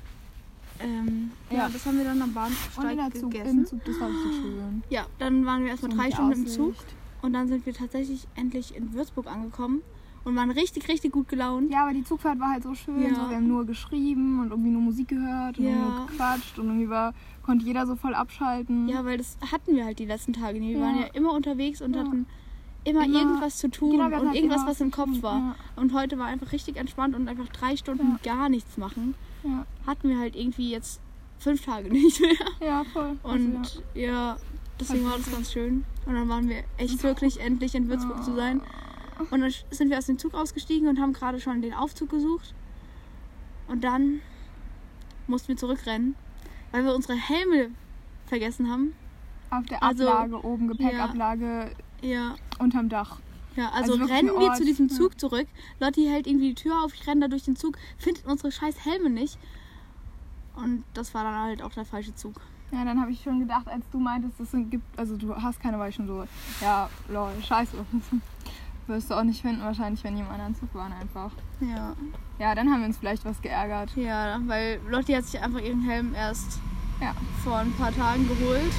Ähm, 0.79 1.31
ja. 1.51 1.57
Ja. 1.59 1.69
das 1.69 1.87
haben 1.87 1.97
wir 1.97 2.05
dann 2.05 2.21
am 2.21 2.33
Bahnsteig 2.35 3.15
Zug, 3.17 3.31
gegessen. 3.33 3.59
im 3.61 3.67
Zug, 3.67 3.85
das 3.85 3.99
war 4.01 4.09
richtig 4.09 4.33
schön. 4.43 4.83
Ja, 4.91 5.07
dann 5.19 5.47
waren 5.47 5.63
wir 5.63 5.71
erstmal 5.71 5.91
So 5.93 5.97
drei 5.97 6.11
Stunden 6.11 6.33
im 6.33 6.41
Aussicht. 6.43 6.57
Zug 6.57 6.75
und 7.23 7.33
dann 7.33 7.49
sind 7.49 7.65
wir 7.65 7.73
tatsächlich 7.73 8.27
endlich 8.35 8.77
in 8.77 8.93
Würzburg 8.93 9.27
angekommen 9.27 9.81
und 10.25 10.37
waren 10.37 10.51
richtig, 10.51 10.87
richtig 10.89 11.13
gut 11.13 11.29
gelaunt. 11.29 11.71
Ja, 11.71 11.85
aber 11.85 11.95
die 11.95 12.05
Zugfahrt 12.05 12.39
war 12.41 12.51
halt 12.51 12.63
so 12.65 12.75
schön. 12.75 13.01
Ja. 13.03 13.15
So, 13.15 13.31
wir 13.31 13.37
haben 13.37 13.49
nur 13.49 13.65
geschrieben 13.65 14.41
und 14.41 14.51
irgendwie 14.51 14.71
nur 14.71 14.83
Musik 14.83 15.09
gehört 15.09 15.59
und 15.59 15.65
Ja. 15.65 15.77
nur 15.77 16.07
gequatscht 16.09 16.59
und 16.59 16.67
irgendwie 16.67 16.91
war, 16.91 17.15
konnte 17.43 17.65
jeder 17.65 17.87
so 17.87 17.97
voll 17.97 18.15
abschalten. 18.15 18.87
Ja, 18.89 19.03
weil 19.05 19.17
das 19.19 19.39
hatten 19.51 19.77
wir 19.77 19.85
halt 19.87 19.99
die 19.99 20.05
letzten 20.05 20.35
Tage 20.35 20.61
nie. 20.61 20.75
Wir 20.75 20.81
Ja. 20.81 20.87
waren 20.87 20.99
ja 21.01 21.07
immer 21.15 21.33
unterwegs 21.33 21.81
und 21.81 21.95
Ja. 21.95 22.01
hatten 22.01 22.27
immer, 22.87 23.05
Immer- 23.05 23.19
irgendwas 23.19 23.59
zu 23.59 23.71
tun 23.71 23.91
Genau, 23.93 24.05
und 24.07 24.13
halt 24.29 24.35
irgendwas, 24.37 24.61
immer 24.63 24.71
was 24.71 24.81
im 24.81 24.91
Kopf 24.91 25.11
tun, 25.11 25.23
war. 25.23 25.39
ja. 25.39 25.55
Und 25.77 25.93
heute 25.93 26.19
war 26.19 26.27
einfach 26.27 26.53
richtig 26.53 26.77
entspannt 26.77 27.15
und 27.15 27.29
einfach 27.29 27.49
drei 27.49 27.77
Stunden 27.77 28.19
gar 28.23 28.49
nichts 28.49 28.77
machen. 28.79 29.15
Ja, 29.43 29.67
Hatten 29.87 30.09
wir 30.09 30.19
halt 30.19 30.35
irgendwie 30.37 30.71
jetzt 30.71 31.01
fünf 31.39 31.65
Tage 31.65 31.91
nicht 31.93 32.21
mehr. 32.21 32.31
ja 32.61 32.85
voll. 32.85 33.17
Und 33.23 33.57
also, 33.59 33.83
ja, 33.95 34.37
deswegen 34.81 35.05
war 35.05 35.17
das 35.19 35.31
ganz 35.31 35.53
schön. 35.53 35.85
Und 36.07 36.15
dann 36.15 36.29
waren 36.29 36.49
wir 36.49 36.63
echt 36.79 36.99
glücklich, 37.01 37.41
endlich 37.41 37.75
in 37.75 37.89
Würzburg 37.89 38.23
zu 38.25 38.35
sein. 38.35 38.61
Und 39.31 39.41
dann 39.41 39.53
sind 39.71 39.91
wir 39.91 39.99
aus 39.99 40.07
dem 40.07 40.19
Zug 40.19 40.35
ausgestiegen 40.35 40.89
und 40.89 41.01
haben 41.01 41.13
gerade 41.13 41.41
schon 41.41 41.63
den 41.63 41.75
Aufzug 41.75 42.11
gesucht. 42.11 42.55
Und 43.69 43.83
dann 43.83 44.21
mussten 45.27 45.49
wir 45.49 45.57
zurückrennen, 45.57 46.15
weil 46.71 46.85
wir 46.85 46.95
unsere 46.95 47.15
Helme 47.15 47.71
vergessen 48.27 48.71
haben. 48.71 48.95
Auf 49.51 49.65
der 49.67 49.83
Also, 49.83 50.09
Ablage 50.09 50.45
oben, 50.45 50.69
Gepäckablage 50.69 51.71
Ja, 52.03 52.35
unterm 52.59 52.89
Dach. 52.89 53.17
ja, 53.57 53.71
also, 53.71 53.93
Also 53.95 54.05
rennen 54.05 54.29
wir 54.39 54.53
zu 54.55 54.65
diesem 54.65 54.89
ja. 54.89 54.95
Zug 54.95 55.19
zurück. 55.21 55.47
Lotti 55.81 56.07
hält 56.07 56.27
irgendwie 56.27 56.49
die 56.51 56.55
Tür 56.55 56.83
auf, 56.85 56.95
ich 56.95 57.07
renne 57.07 57.23
da 57.23 57.29
durch 57.29 57.45
den 57.45 57.57
Zug, 57.57 57.77
findet 57.99 58.25
unsere 58.27 58.53
scheiß 58.53 58.85
Helme 58.85 59.11
nicht. 59.11 59.39
Und 60.57 60.85
das 60.95 61.13
war 61.15 61.25
dann 61.25 61.35
halt 61.35 61.63
auch 61.63 61.73
der 61.73 61.85
falsche 61.85 62.15
Zug. 62.15 62.41
Ja, 62.73 62.85
dann 62.85 63.01
habe 63.01 63.11
ich 63.13 63.23
schon 63.23 63.39
gedacht, 63.41 63.69
als 63.69 63.85
du 63.93 63.99
meintest, 64.01 64.41
es 64.41 64.51
gibt, 64.71 64.99
also 64.99 65.17
du 65.17 65.35
hast 65.37 65.61
keine, 65.61 65.89
ich 65.89 65.95
schon 65.95 66.07
so, 66.07 66.25
ja, 66.61 66.89
lol, 67.09 67.31
scheiße. 67.47 67.77
Wirst 68.89 69.11
du 69.11 69.15
auch 69.15 69.25
nicht 69.25 69.43
finden, 69.43 69.63
wahrscheinlich, 69.63 70.03
wenn 70.05 70.15
die 70.15 70.23
im 70.23 70.29
anderen 70.29 70.55
Zug 70.55 70.73
waren 70.75 70.93
einfach. 70.93 71.31
Ja. 71.61 71.95
Ja, 72.39 72.55
dann 72.55 72.71
haben 72.71 72.81
wir 72.81 72.87
uns 72.87 72.99
vielleicht 72.99 73.25
was 73.25 73.41
geärgert. 73.43 73.91
Ja, 73.97 74.41
weil 74.47 74.81
Lotti 74.89 75.13
hat 75.13 75.25
sich 75.25 75.41
einfach 75.41 75.61
ihren 75.61 75.83
Helm 75.83 76.15
erst 76.15 76.59
Ja. 77.01 77.13
vor 77.43 77.57
ein 77.59 77.73
paar 77.73 77.93
Tagen 77.95 78.29
geholt. 78.29 78.73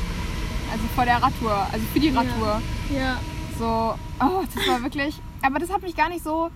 Also 0.71 0.83
vor 0.95 1.05
der 1.05 1.21
Radtour, 1.21 1.55
also 1.71 1.85
für 1.93 1.99
die 1.99 2.07
Ja. 2.09 2.21
Radtour. 2.21 2.61
Ja. 2.93 3.17
So, 3.57 3.95
oh, 4.21 4.43
das 4.53 4.67
war 4.67 4.81
wirklich. 4.83 5.19
Aber 5.41 5.59
das 5.59 5.71
hat 5.71 5.81
mich 5.81 5.95
gar 5.95 6.09
nicht 6.09 6.23
so 6.23 6.49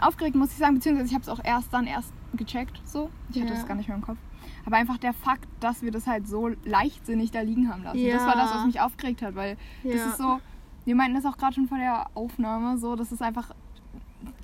aufgeregt, 0.00 0.36
muss 0.36 0.50
ich 0.52 0.56
sagen. 0.58 0.74
Beziehungsweise 0.74 1.08
ich 1.08 1.14
habe 1.14 1.22
es 1.22 1.28
auch 1.28 1.42
erst 1.44 1.72
dann 1.72 1.86
erst 1.86 2.12
gecheckt. 2.34 2.80
So, 2.84 3.10
ich 3.30 3.36
hatte 3.40 3.48
Ja. 3.52 3.54
das 3.58 3.66
gar 3.66 3.74
nicht 3.74 3.88
mehr 3.88 3.96
im 3.96 4.02
Kopf. 4.02 4.18
Aber 4.66 4.76
einfach 4.76 4.98
der 4.98 5.12
Fakt, 5.12 5.46
dass 5.60 5.82
wir 5.82 5.90
das 5.90 6.06
halt 6.06 6.26
so 6.28 6.50
leichtsinnig 6.64 7.30
da 7.30 7.40
liegen 7.40 7.70
haben 7.72 7.82
lassen. 7.82 7.98
Ja. 7.98 8.14
Das 8.14 8.26
war 8.26 8.34
das, 8.36 8.54
was 8.54 8.64
mich 8.66 8.80
aufgeregt 8.80 9.22
hat, 9.22 9.34
weil 9.34 9.56
das 9.82 9.94
Ja. 9.94 10.06
ist 10.08 10.18
so. 10.18 10.40
Wir 10.84 10.94
meinten 10.94 11.14
das 11.16 11.24
auch 11.24 11.36
gerade 11.38 11.54
schon 11.54 11.66
vor 11.68 11.78
der 11.78 12.06
Aufnahme, 12.14 12.76
so, 12.78 12.94
das 12.94 13.10
ist 13.10 13.22
einfach 13.22 13.50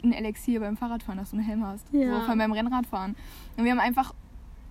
ein 0.02 0.12
Elixier 0.12 0.61
beim 0.61 0.76
Fahrradfahren, 0.76 1.19
dass 1.19 1.31
du 1.31 1.37
einen 1.37 1.45
Helm 1.45 1.67
hast. 1.67 1.87
Ja. 1.93 2.12
So, 2.14 2.21
vor 2.21 2.31
allem 2.31 2.38
beim 2.38 2.52
Rennradfahren. 2.52 3.14
Und 3.57 3.64
wir 3.64 3.71
haben 3.73 3.81
einfach 3.81 4.14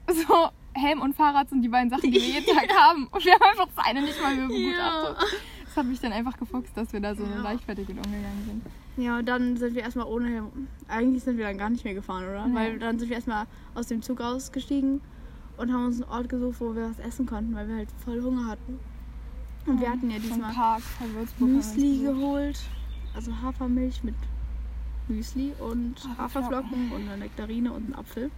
so. 0.07 0.49
Helm 0.75 1.01
und 1.01 1.15
Fahrrad 1.15 1.49
sind 1.49 1.63
die 1.63 1.67
beiden 1.67 1.89
Sachen, 1.89 2.11
die 2.11 2.13
wir 2.13 2.21
jeden 2.21 2.55
Tag 2.55 2.69
haben. 2.79 3.07
Und 3.07 3.25
wir 3.25 3.33
haben 3.33 3.41
einfach 3.41 3.67
das 3.75 3.85
eine 3.85 4.01
nicht 4.03 4.21
mal 4.21 4.35
begutachtet. 4.35 5.17
Das 5.69 5.77
hat 5.77 5.85
mich 5.85 5.99
dann 5.99 6.11
einfach 6.11 6.35
gefuchst, 6.37 6.75
dass 6.75 6.91
wir 6.93 6.99
da 6.99 7.13
so 7.15 7.23
Ja. 7.23 7.41
leichtfertig 7.41 7.87
mit 7.87 7.97
umgegangen 7.97 8.43
sind. 8.45 9.03
Ja, 9.05 9.19
und 9.19 9.25
dann 9.27 9.55
sind 9.55 9.75
wir 9.75 9.83
erstmal 9.83 10.07
ohne 10.07 10.27
Helm. 10.27 10.67
Eigentlich 10.87 11.23
sind 11.23 11.37
wir 11.37 11.45
dann 11.45 11.57
gar 11.59 11.69
nicht 11.69 11.85
mehr 11.85 11.93
gefahren, 11.93 12.23
oder? 12.25 12.47
Nee. 12.47 12.55
Weil 12.55 12.79
dann 12.79 12.97
sind 12.97 13.09
wir 13.09 13.15
erstmal 13.15 13.45
aus 13.75 13.87
dem 13.87 14.01
Zug 14.01 14.19
ausgestiegen 14.19 14.99
und 15.57 15.71
haben 15.71 15.85
uns 15.85 16.01
einen 16.01 16.11
Ort 16.11 16.27
gesucht, 16.27 16.59
wo 16.59 16.75
wir 16.75 16.89
was 16.89 16.99
essen 16.99 17.25
konnten, 17.27 17.53
weil 17.53 17.67
wir 17.67 17.75
halt 17.75 17.89
voll 18.03 18.21
Hunger 18.21 18.47
hatten. 18.47 18.79
Und 19.67 19.79
wir 19.79 19.89
hatten 19.91 20.09
ja 20.09 20.17
diesmal 20.17 20.53
Park 20.53 20.81
Müsli 21.37 21.99
geholt. 21.99 22.59
Also 23.13 23.31
Hafermilch 23.41 24.03
mit 24.03 24.15
Müsli 25.07 25.53
und 25.59 25.95
Haferflocken. 26.17 26.17
Haferflocken 26.17 26.91
und 26.91 27.01
eine 27.09 27.17
Nektarine 27.17 27.71
und 27.71 27.85
einen 27.85 27.95
Apfel. 27.95 28.31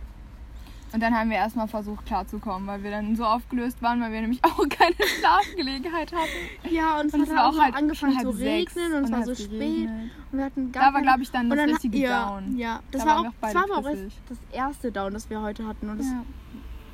Und 0.94 1.02
dann 1.02 1.16
haben 1.16 1.30
wir 1.30 1.38
erstmal 1.38 1.68
versucht 1.68 2.06
klarzukommen, 2.06 2.68
weil 2.68 2.84
wir 2.84 2.92
dann 2.92 3.16
so 3.16 3.24
aufgelöst 3.24 3.82
waren, 3.82 4.02
weil 4.02 4.12
wir 4.12 4.22
nämlich 4.22 4.40
auch 4.44 4.58
keine 4.68 4.96
Schlafgelegenheit 5.20 6.12
hatten. 6.14 6.74
Ja, 6.74 7.00
und 7.00 7.08
es 7.08 7.14
Und 7.14 7.22
hat 7.22 7.28
es 7.30 7.36
war 7.36 7.50
auch 7.50 7.58
halt 7.60 7.76
angefangen 7.76 8.20
zu 8.20 8.30
regnen 8.32 8.94
und 8.94 9.04
es 9.06 9.12
war 9.12 9.20
dann 9.20 9.28
so 9.28 9.36
spät. 9.36 9.52
geregnet. 9.52 10.12
Und 10.32 10.38
wir 10.38 10.46
hatten 10.46 10.72
gar 10.72 10.88
Da 10.88 10.94
war, 10.94 11.02
glaube 11.02 11.22
ich, 11.24 11.32
dann 11.32 11.44
und 11.46 11.50
das 11.52 11.60
dann, 11.60 11.70
richtige 11.72 11.98
ja, 11.98 12.26
Down. 12.30 12.58
Ja, 12.58 12.80
das 12.92 13.04
Da 13.04 13.08
war 13.08 13.20
auch, 13.22 13.26
das 13.42 13.56
war 13.56 13.64
aber 13.64 13.78
auch 13.78 13.84
das 14.30 14.38
erste 14.52 14.92
Down, 14.92 15.14
das 15.14 15.30
wir 15.30 15.42
heute 15.42 15.66
hatten. 15.66 15.90
Und 15.90 15.98
das 16.00 16.08
Ja. 16.08 16.24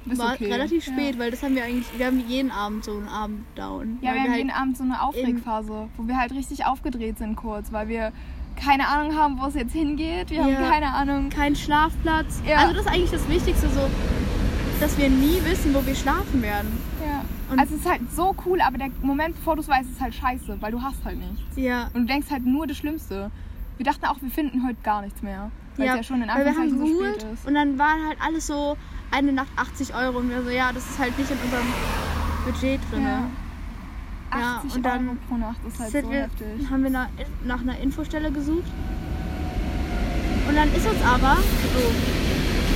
Ist 0.10 0.20
war 0.20 0.34
okay. 0.36 0.50
relativ 0.50 0.86
spät, 0.86 1.16
Ja. 1.16 1.20
weil 1.20 1.32
das 1.32 1.44
haben 1.44 1.54
wir 1.56 1.66
eigentlich, 1.66 1.86
wir 1.98 2.06
haben 2.06 2.24
jeden 2.30 2.50
Abend 2.50 2.86
so 2.86 2.92
einen 2.96 3.10
Abend 3.10 3.46
Down. 3.56 3.98
Ja, 4.02 4.14
wir 4.14 4.22
haben 4.22 4.28
halt, 4.30 4.38
jeden 4.38 4.52
Abend 4.52 4.78
so 4.78 4.84
eine 4.86 5.02
Aufregphase, 5.02 5.90
wo 5.98 6.08
wir 6.08 6.18
halt 6.18 6.32
richtig 6.32 6.66
aufgedreht 6.66 7.18
sind 7.18 7.36
kurz, 7.36 7.74
weil 7.74 7.90
wir 7.90 8.14
keine 8.58 8.88
Ahnung 8.88 9.16
haben, 9.16 9.40
wo 9.40 9.46
es 9.48 9.56
jetzt 9.56 9.74
hingeht. 9.74 10.30
Wir 10.30 10.38
Ja. 10.38 10.44
haben 10.44 10.70
keine 10.70 10.94
Ahnung. 10.94 11.30
keinen 11.30 11.56
Schlafplatz. 11.56 12.42
Ja. 12.48 12.58
Also 12.58 12.74
das 12.74 12.86
ist 12.86 12.92
eigentlich 12.92 13.12
das 13.12 13.28
Wichtigste, 13.30 13.70
so, 13.70 13.82
dass 14.80 14.98
wir 14.98 15.10
nie 15.10 15.40
wissen, 15.46 15.74
wo 15.74 15.86
wir 15.86 15.96
schlafen 15.96 16.42
werden. 16.42 16.78
Ja. 17.06 17.24
Und- 17.52 17.60
also 17.60 17.76
es 17.76 17.82
ist 17.82 17.90
halt 17.90 18.02
so 18.14 18.36
cool, 18.46 18.60
aber 18.62 18.78
der 18.78 18.90
Moment, 19.02 19.36
bevor 19.36 19.56
du 19.56 19.62
es 19.62 19.68
weißt, 19.68 19.90
ist 19.90 20.02
halt 20.02 20.14
scheiße, 20.16 20.58
weil 20.60 20.72
du 20.72 20.82
hast 20.82 21.04
halt 21.06 21.18
nichts. 21.18 21.42
Ja. 21.56 21.90
Und 21.94 22.02
du 22.02 22.06
denkst 22.14 22.28
halt 22.32 22.46
nur 22.46 22.68
das 22.68 22.78
Schlimmste. 22.78 23.32
Wir 23.78 23.86
dachten 23.86 24.06
auch, 24.06 24.22
wir 24.22 24.30
finden 24.32 24.66
heute 24.66 24.78
gar 24.84 25.02
nichts 25.02 25.22
mehr. 25.22 25.52
Weil 25.78 25.90
es 25.90 25.96
ja 25.96 26.04
schon 26.04 26.24
in 26.24 26.28
weil 26.30 26.44
wir 26.44 26.56
haben 26.56 26.70
so 26.72 26.78
geholt 26.78 27.22
spät 27.22 27.34
ist. 27.34 27.46
und 27.48 27.54
dann 27.54 27.78
waren 27.78 28.08
halt 28.08 28.18
alles 28.20 28.48
so 28.48 28.76
eine 29.12 29.32
Nacht 29.32 29.50
80 29.56 29.94
Euro 29.94 30.18
und 30.18 30.30
wir 30.32 30.42
so, 30.44 30.50
ja, 30.50 30.74
das 30.74 30.84
ist 30.90 30.98
halt 30.98 31.16
nicht 31.20 31.30
in 31.30 31.38
unserem 31.38 31.68
Budget 32.46 32.80
drin. 32.92 33.04
Ja. 33.04 33.20
Ja, 34.32 34.58
80 34.58 34.76
und 34.76 34.84
dann 34.84 35.08
Euro 35.08 35.18
pro 35.28 35.38
Nacht 35.38 35.60
ist 35.68 35.80
halt 35.80 35.92
so 35.92 36.12
wir, 36.12 36.22
heftig. 36.24 36.70
haben 36.70 36.84
wir 36.84 36.90
nach, 36.90 37.08
nach 37.46 37.62
einer 37.62 37.78
Infostelle 37.80 38.32
gesucht. 38.32 38.68
Und 40.48 40.56
dann 40.56 40.74
ist 40.74 40.88
uns 40.88 41.02
aber, 41.04 41.38
so, 41.38 41.82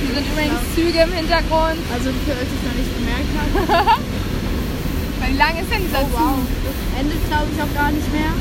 Hier 0.00 0.14
sind 0.14 0.26
übrigens 0.32 0.74
Züge 0.74 0.98
im 1.04 1.12
Hintergrund. 1.12 1.80
also 1.92 2.10
für 2.24 2.32
euch 2.32 2.48
es 2.48 2.62
noch 2.64 2.76
nicht 2.76 2.92
bemerkt 2.96 3.32
habt, 3.36 4.00
Wie 5.28 5.36
lang 5.38 5.56
ist 5.58 5.70
denn 5.72 5.82
dieser 5.82 6.02
oh 6.02 6.08
wow, 6.12 6.36
Zug? 6.36 6.46
das 6.64 7.00
endet 7.00 7.28
glaube 7.28 7.46
ich 7.54 7.62
auch 7.62 7.74
gar 7.74 7.90
nicht 7.90 8.12
mehr. 8.12 8.32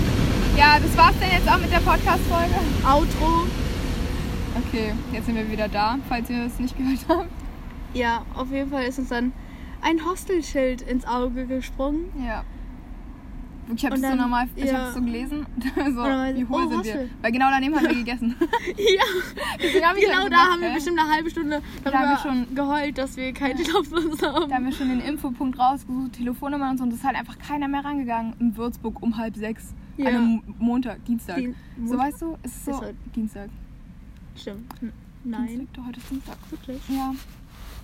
Ja, 0.58 0.80
das 0.80 0.98
war's 0.98 1.16
denn 1.22 1.32
jetzt 1.32 1.50
auch 1.50 1.60
mit 1.60 1.72
der 1.72 1.80
Podcast-Folge. 1.80 2.56
Outro. 2.84 3.48
Okay, 4.68 4.94
jetzt 5.14 5.26
sind 5.28 5.36
wir 5.36 5.50
wieder 5.50 5.70
da, 5.70 5.98
falls 6.10 6.30
ihr 6.30 6.46
es 6.46 6.60
nicht 6.60 6.78
gehört 6.78 7.00
habt. 7.08 7.30
Ja, 7.94 8.26
auf 8.36 8.52
jeden 8.52 8.70
Fall 8.70 8.84
ist 8.84 9.00
uns 9.00 9.10
dann 9.10 9.32
ein 9.82 10.06
Hostelschild 10.06 10.82
ins 10.82 11.06
Auge 11.06 11.46
gesprungen. 11.46 12.06
Ja. 12.26 12.44
Ich 13.76 13.86
habe 13.86 13.96
es 13.96 14.02
so 14.02 14.16
normal, 14.16 14.48
ich 14.56 14.66
ja. 14.66 14.74
habe 14.74 14.88
es 14.90 14.94
so 14.96 15.02
gelesen. 15.02 15.46
so, 15.76 15.82
wie 15.82 16.46
hohl 16.46 16.66
oh, 16.66 16.70
sind 16.70 16.86
wir? 16.86 17.10
Weil 17.22 17.32
genau 17.32 17.50
daneben 17.50 17.76
haben 17.76 17.88
wir 17.88 17.96
gegessen. 18.04 18.36
Ja, 18.78 19.94
genau 19.94 20.24
dann 20.24 20.32
da 20.32 20.38
haben 20.38 20.62
wir 20.62 20.70
hä? 20.70 20.76
bestimmt 20.76 21.00
eine 21.00 21.10
halbe 21.12 21.30
Stunde 21.30 21.62
Da 21.84 21.92
haben 21.94 22.10
wir 22.10 22.16
darüber 22.18 22.46
schon- 22.46 22.56
geheult, 22.56 22.98
dass 22.98 23.18
wir 23.18 23.34
keinen 23.34 23.64
Schlafplatz 23.64 24.22
haben. 24.22 24.50
Da 24.50 24.56
haben 24.56 24.66
wir 24.66 24.72
schon 24.72 24.90
den 24.90 25.00
Infopunkt 25.02 25.58
rausgesucht, 25.60 26.14
Telefonnummern 26.14 26.72
und 26.72 26.78
so. 26.78 26.84
Und 26.84 26.90
es 26.92 27.00
ist 27.00 27.06
halt 27.06 27.16
einfach 27.18 27.38
keiner 27.40 27.68
mehr 27.68 27.84
rangegangen 27.86 28.34
in 28.40 28.56
Würzburg 28.58 29.02
um 29.02 29.18
halb 29.18 29.36
sechs. 29.36 29.74
Ja. 29.98 30.08
An 30.10 30.16
einem 30.16 30.44
Montag, 30.60 31.04
Dienstag. 31.06 31.38
Die- 31.38 31.54
so 31.86 31.98
weißt 31.98 32.22
du, 32.22 32.38
es 32.44 32.52
ist 32.56 32.66
so 32.66 32.72
Ist 32.82 32.94
Dienstag. 33.16 33.50
Stimmt. 34.36 34.72
Nein, 35.24 35.48
Dienstag, 35.48 35.74
doch, 35.74 35.86
heute 35.88 36.00
ist 36.00 36.10
Dienstag. 36.10 36.38
wirklich. 36.50 36.80
Ja, 36.90 37.14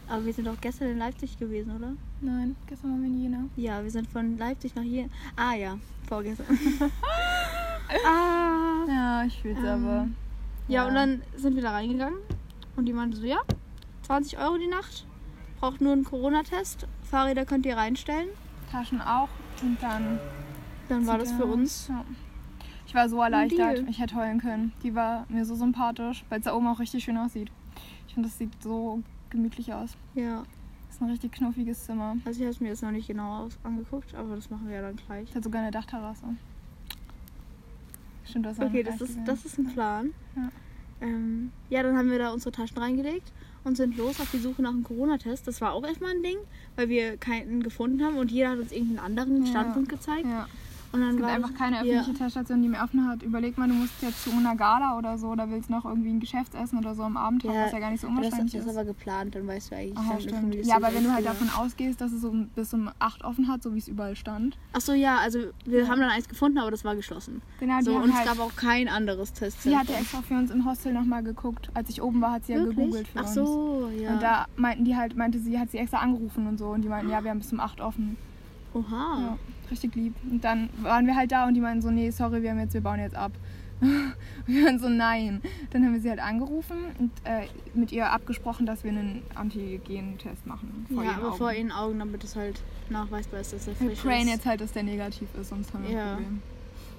Aber 0.10 0.26
wir 0.26 0.34
sind 0.34 0.48
doch 0.48 0.60
gestern 0.62 0.90
in 0.90 0.98
Leipzig 0.98 1.38
gewesen, 1.38 1.76
oder? 1.76 1.94
nein, 2.22 2.56
gestern 2.66 2.92
waren 2.92 3.02
wir 3.02 3.08
in 3.08 3.22
Jena. 3.22 3.44
Ja, 3.56 3.84
wir 3.84 3.92
sind 3.92 4.08
von 4.08 4.38
Leipzig 4.38 4.74
nach 4.76 4.84
hier. 4.84 5.10
Ah 5.36 5.54
ja, 5.54 5.78
vorgestern. 6.08 6.46
ah. 8.06 8.86
Ja, 8.88 9.24
ich 9.26 9.42
fühl's 9.42 9.60
Ähm, 9.60 9.66
aber. 9.66 10.08
Ja, 10.68 10.88
und 10.88 10.96
dann 10.96 11.22
sind 11.36 11.56
wir 11.56 11.64
da 11.64 11.72
reingegangen 11.72 12.20
und 12.76 12.86
die 12.86 12.94
meinte 12.94 13.18
so, 13.18 13.26
ja, 13.26 13.40
20 14.04 14.38
Euro 14.40 14.58
die 14.58 14.68
Nacht, 14.68 15.06
braucht 15.60 15.82
nur 15.82 15.94
einen 15.94 16.04
Corona-Test, 16.04 16.88
Fahrräder 17.04 17.46
könnt 17.46 17.66
ihr 17.66 17.76
reinstellen. 17.78 18.30
Taschen 18.72 19.02
auch 19.02 19.30
und 19.62 19.82
dann. 19.82 20.20
Dann 20.90 21.06
war 21.06 21.18
das 21.18 21.32
für 21.34 21.46
uns. 21.46 21.88
Ja. 21.90 22.06
Ich 22.86 22.96
war 22.96 23.10
so 23.10 23.22
erleichtert. 23.22 23.84
Ich 23.90 24.00
hätte 24.00 24.16
heulen 24.16 24.40
können. 24.40 24.72
Die 24.84 24.96
war 24.96 25.26
mir 25.28 25.44
so 25.46 25.56
sympathisch, 25.56 26.24
weil 26.30 26.40
es 26.40 26.46
da 26.46 26.56
oben 26.56 26.68
auch 26.68 26.80
richtig 26.80 27.04
schön 27.04 27.18
aussieht. 27.18 27.52
Ich 28.08 28.14
finde, 28.14 28.30
das 28.30 28.38
sieht 28.38 28.52
so 28.64 29.04
gemütlich 29.30 29.74
aus. 29.74 29.96
Ja, 30.16 30.44
Das 30.88 30.96
ist 30.96 31.02
ein 31.02 31.10
richtig 31.10 31.32
knuffiges 31.34 31.86
Zimmer. 31.86 32.16
also 32.26 32.42
ich 32.42 32.48
habe 32.48 32.64
mir 32.64 32.70
jetzt 32.72 32.82
noch 32.84 32.92
nicht 32.92 33.08
genau 33.08 33.50
angeguckt, 33.64 34.16
aber 34.16 34.36
das 34.36 34.50
machen 34.50 34.68
wir 34.68 34.76
ja 34.76 34.82
dann 34.82 34.96
gleich. 34.96 35.30
Es 35.30 35.36
hat 35.36 35.44
sogar 35.44 35.62
eine 35.62 35.72
Dachterrasse. 35.72 36.24
Stimmt, 38.26 38.46
das 38.46 38.60
Okay, 38.60 38.84
das 38.84 39.00
ist, 39.02 39.18
das 39.26 39.46
ist 39.46 39.58
ein 39.58 39.68
Plan. 39.74 40.14
Ja. 40.36 40.50
Ähm, 41.00 41.52
ja, 41.70 41.84
dann 41.84 41.96
haben 41.98 42.10
wir 42.12 42.20
da 42.20 42.32
unsere 42.32 42.52
Taschen 42.52 42.78
reingelegt 42.78 43.32
und 43.64 43.78
sind 43.78 43.96
los 43.98 44.20
auf 44.20 44.32
die 44.32 44.40
Suche 44.40 44.62
nach 44.62 44.72
einem 44.72 44.84
Corona-Test. 44.84 45.48
Das 45.48 45.62
war 45.62 45.74
auch 45.74 45.86
erstmal 45.86 46.12
ein 46.12 46.24
Ding, 46.24 46.38
weil 46.76 46.90
wir 46.90 47.18
keinen 47.18 47.62
gefunden 47.64 48.04
haben 48.04 48.18
und 48.18 48.32
jeder 48.32 48.50
hat 48.52 48.60
uns 48.60 48.72
irgendeinen 48.72 49.00
anderen 49.00 49.46
Ja. 49.46 49.52
Standpunkt 49.52 49.90
gezeigt. 49.90 50.26
Ja. 50.26 50.48
Und 50.94 51.02
dann 51.02 51.10
Es 51.12 51.16
gibt 51.18 51.28
einfach 51.30 51.54
keine 51.54 51.76
ja. 51.78 51.82
öffentliche 52.00 52.14
Teststation, 52.14 52.62
die 52.62 52.70
mir 52.70 52.82
offen 52.82 53.08
hat. 53.08 53.22
Überleg 53.24 53.58
mal, 53.58 53.68
du 53.68 53.74
musst 53.74 53.94
jetzt 54.02 54.24
zu 54.24 54.32
einer 54.32 54.56
Gala 54.56 54.98
oder 54.98 55.18
so 55.18 55.28
oder 55.28 55.50
willst 55.50 55.70
noch 55.70 55.84
irgendwie 55.86 56.10
ein 56.10 56.20
Geschäftsessen 56.20 56.80
oder 56.80 56.96
so 56.96 57.04
am 57.04 57.18
Abend 57.18 57.44
haben, 57.44 57.54
Ja, 57.54 57.66
was 57.66 57.72
ja 57.74 57.80
gar 57.80 57.92
nicht 57.92 58.02
so 58.02 58.08
Das 58.08 58.16
unwahrscheinlich 58.18 58.56
ist 58.56 58.66
ist. 58.66 58.70
aber 58.76 58.86
geplant, 58.86 59.36
dann 59.36 59.46
weißt 59.48 59.72
du 59.72 59.76
eigentlich. 59.76 59.98
Aha, 59.98 60.20
stimmt. 60.20 60.56
Ja, 60.66 60.76
aber 60.78 60.94
wenn 60.94 61.04
du 61.04 61.12
halt 61.14 61.26
davon 61.26 61.50
ausgehst, 61.50 62.00
dass 62.00 62.12
es 62.14 62.24
um, 62.24 62.48
bis 62.56 62.74
um 62.74 62.90
8 63.00 63.24
offen 63.24 63.48
hat, 63.48 63.64
so 63.64 63.74
wie 63.74 63.80
es 63.80 63.88
überall 63.88 64.16
stand. 64.16 64.58
Ach 64.74 64.82
so, 64.82 64.94
ja, 64.94 65.18
also 65.18 65.40
wir 65.66 65.82
Ja. 65.84 65.88
haben 65.90 66.00
dann 66.00 66.10
eins 66.10 66.28
gefunden, 66.30 66.58
aber 66.58 66.72
das 66.72 66.86
war 66.86 66.96
geschlossen. 66.96 67.42
Genau, 67.60 67.82
so, 67.82 67.96
und 67.98 68.10
es 68.10 68.16
halt, 68.16 68.26
gab 68.28 68.40
auch 68.40 68.56
kein 68.56 68.88
anderes 68.88 69.30
sie 69.30 69.36
Testzentrum. 69.36 69.82
hatte 69.82 69.94
extra 69.94 70.22
für 70.22 70.36
uns 70.36 70.52
im 70.52 70.66
Hostel 70.66 70.94
nochmal 70.94 71.22
geguckt. 71.24 71.70
Als 71.74 71.90
ich 71.90 72.02
oben 72.02 72.22
war, 72.22 72.32
hat 72.32 72.46
sie 72.46 72.54
ja 72.54 72.60
Wirklich? 72.60 72.78
gegoogelt 72.78 73.08
für 73.10 73.20
Ach 73.20 73.24
uns. 73.26 73.34
so, 73.36 73.92
ja. 74.02 74.14
Und 74.14 74.22
da 74.24 74.46
meinten 74.56 74.86
die 74.86 74.96
halt, 74.96 75.16
meinte 75.18 75.40
sie, 75.40 75.60
hat 75.60 75.70
sie 75.72 75.78
extra 75.80 75.98
angerufen 76.00 76.48
und 76.48 76.58
so. 76.58 76.68
Und 76.70 76.82
die 76.84 76.90
meinten, 76.90 77.12
ja, 77.12 77.24
wir 77.24 77.32
haben 77.32 77.40
bis 77.40 77.52
um 77.52 77.60
8 77.60 77.82
offen. 77.82 78.16
Oha. 78.80 79.20
Ja, 79.22 79.38
richtig 79.72 79.96
lieb. 79.96 80.14
Und 80.30 80.44
dann 80.44 80.70
waren 80.82 81.06
wir 81.08 81.16
halt 81.16 81.32
da 81.32 81.48
und 81.48 81.54
die 81.54 81.62
meinten 81.62 81.82
so, 81.82 81.92
nee, 81.92 82.10
sorry, 82.12 82.42
wir 82.42 82.52
haben 82.52 82.60
jetzt, 82.60 82.74
wir 82.74 82.82
bauen 82.82 83.00
jetzt 83.00 83.16
ab. 83.16 83.32
wir 84.48 84.66
waren 84.66 84.80
so, 84.80 84.90
nein. 84.90 85.42
Dann 85.70 85.86
haben 85.86 85.94
wir 85.94 86.02
sie 86.02 86.10
halt 86.10 86.20
angerufen 86.20 86.78
und 87.00 87.12
äh, 87.26 87.46
mit 87.76 87.92
ihr 87.92 88.12
abgesprochen, 88.12 88.66
dass 88.66 88.84
wir 88.84 88.92
einen 88.92 89.22
Antigen-Test 89.36 90.48
machen. 90.48 90.86
Ja, 90.90 91.04
ihren 91.04 91.16
aber 91.16 91.28
Augen. 91.30 91.38
vor 91.38 91.54
ihren 91.54 91.72
Augen, 91.72 92.00
damit 92.00 92.24
es 92.24 92.36
halt 92.36 92.60
nachweisbar 92.90 93.40
ist, 93.42 93.54
dass 93.54 93.68
er 93.68 93.80
Wir 93.80 93.90
frisch 93.90 94.00
prayen 94.02 94.28
ist. 94.28 94.34
jetzt 94.34 94.46
halt, 94.46 94.62
dass 94.62 94.72
der 94.72 94.84
negativ 94.84 95.28
ist, 95.40 95.50
sonst 95.50 95.74
haben 95.74 95.84
wir 95.84 95.92
Ja. 95.92 96.12
ein 96.12 96.16
Problem. 96.18 96.42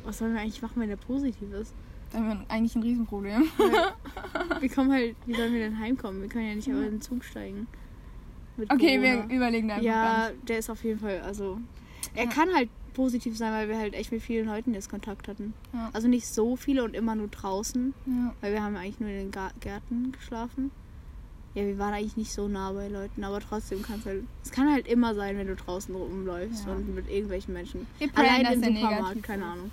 Was 0.05 0.19
sollen 0.19 0.35
wir 0.35 0.41
eigentlich 0.41 0.63
machen, 0.63 0.81
wenn 0.81 0.89
der 0.89 0.97
positiv 0.97 1.53
ist? 1.53 1.75
Da 2.13 2.19
haben 2.19 2.29
wir 2.29 2.45
eigentlich 2.49 2.75
ein 2.77 2.83
Riesenproblem. 2.83 3.43
Weil 3.59 4.61
wir 4.63 4.69
kommen 4.71 4.93
halt, 4.93 5.17
wie 5.27 5.35
sollen 5.35 5.53
wir 5.53 5.61
denn 5.61 5.79
heimkommen? 5.79 6.23
Wir 6.23 6.29
können 6.29 6.47
ja 6.49 6.55
nicht 6.55 6.69
einfach 6.69 6.85
in 6.85 6.91
den 6.93 7.01
Zug 7.03 7.25
steigen. 7.25 7.67
Mit 8.59 8.71
Okay, 8.73 8.99
Corona. 8.99 9.29
wir 9.29 9.37
überlegen 9.37 9.69
da 9.69 9.79
Ja, 9.81 10.31
der 10.47 10.59
ist 10.59 10.69
auf 10.69 10.83
jeden 10.85 10.99
Fall, 11.01 11.21
also. 11.21 11.59
Er 12.15 12.25
Ja. 12.25 12.31
kann 12.31 12.53
halt 12.55 12.69
positiv 12.95 13.37
sein, 13.39 13.53
weil 13.53 13.69
wir 13.69 13.79
halt 13.79 13.95
echt 13.95 14.11
mit 14.11 14.21
vielen 14.23 14.47
Leuten 14.47 14.75
jetzt 14.75 14.91
Kontakt 14.91 15.29
hatten. 15.29 15.55
Ja. 15.73 15.91
Also 15.93 16.09
nicht 16.09 16.27
so 16.27 16.57
viele 16.57 16.83
und 16.85 16.95
immer 16.95 17.15
nur 17.15 17.29
draußen, 17.29 17.95
Ja. 18.07 18.35
weil 18.41 18.53
wir 18.53 18.63
haben 18.63 18.75
eigentlich 18.77 18.99
nur 19.01 19.09
in 19.09 19.31
den 19.31 19.51
Gärten 19.61 20.13
geschlafen. 20.13 20.71
Ja, 21.55 21.65
wir 21.65 21.79
waren 21.79 21.95
eigentlich 21.95 22.17
nicht 22.17 22.33
so 22.33 22.47
nah 22.49 22.73
bei 22.73 22.89
Leuten, 22.89 23.25
aber 23.25 23.41
trotzdem 23.41 23.83
kann 23.83 24.01
es 24.01 24.07
halt. 24.07 24.25
Es 24.45 24.51
kann 24.51 24.71
halt 24.71 24.87
immer 24.87 25.15
sein, 25.15 25.37
wenn 25.39 25.47
du 25.47 25.57
draußen 25.57 25.95
rumläufst 25.95 26.67
Ja. 26.67 26.73
und 26.73 26.95
mit 26.95 27.09
irgendwelchen 27.09 27.55
Menschen. 27.55 27.87
Wir 27.99 28.09
Allein 28.15 28.45
im 28.53 28.63
Supermarkt, 28.75 29.23
keine 29.23 29.43
ist. 29.45 29.49
Ahnung. 29.49 29.71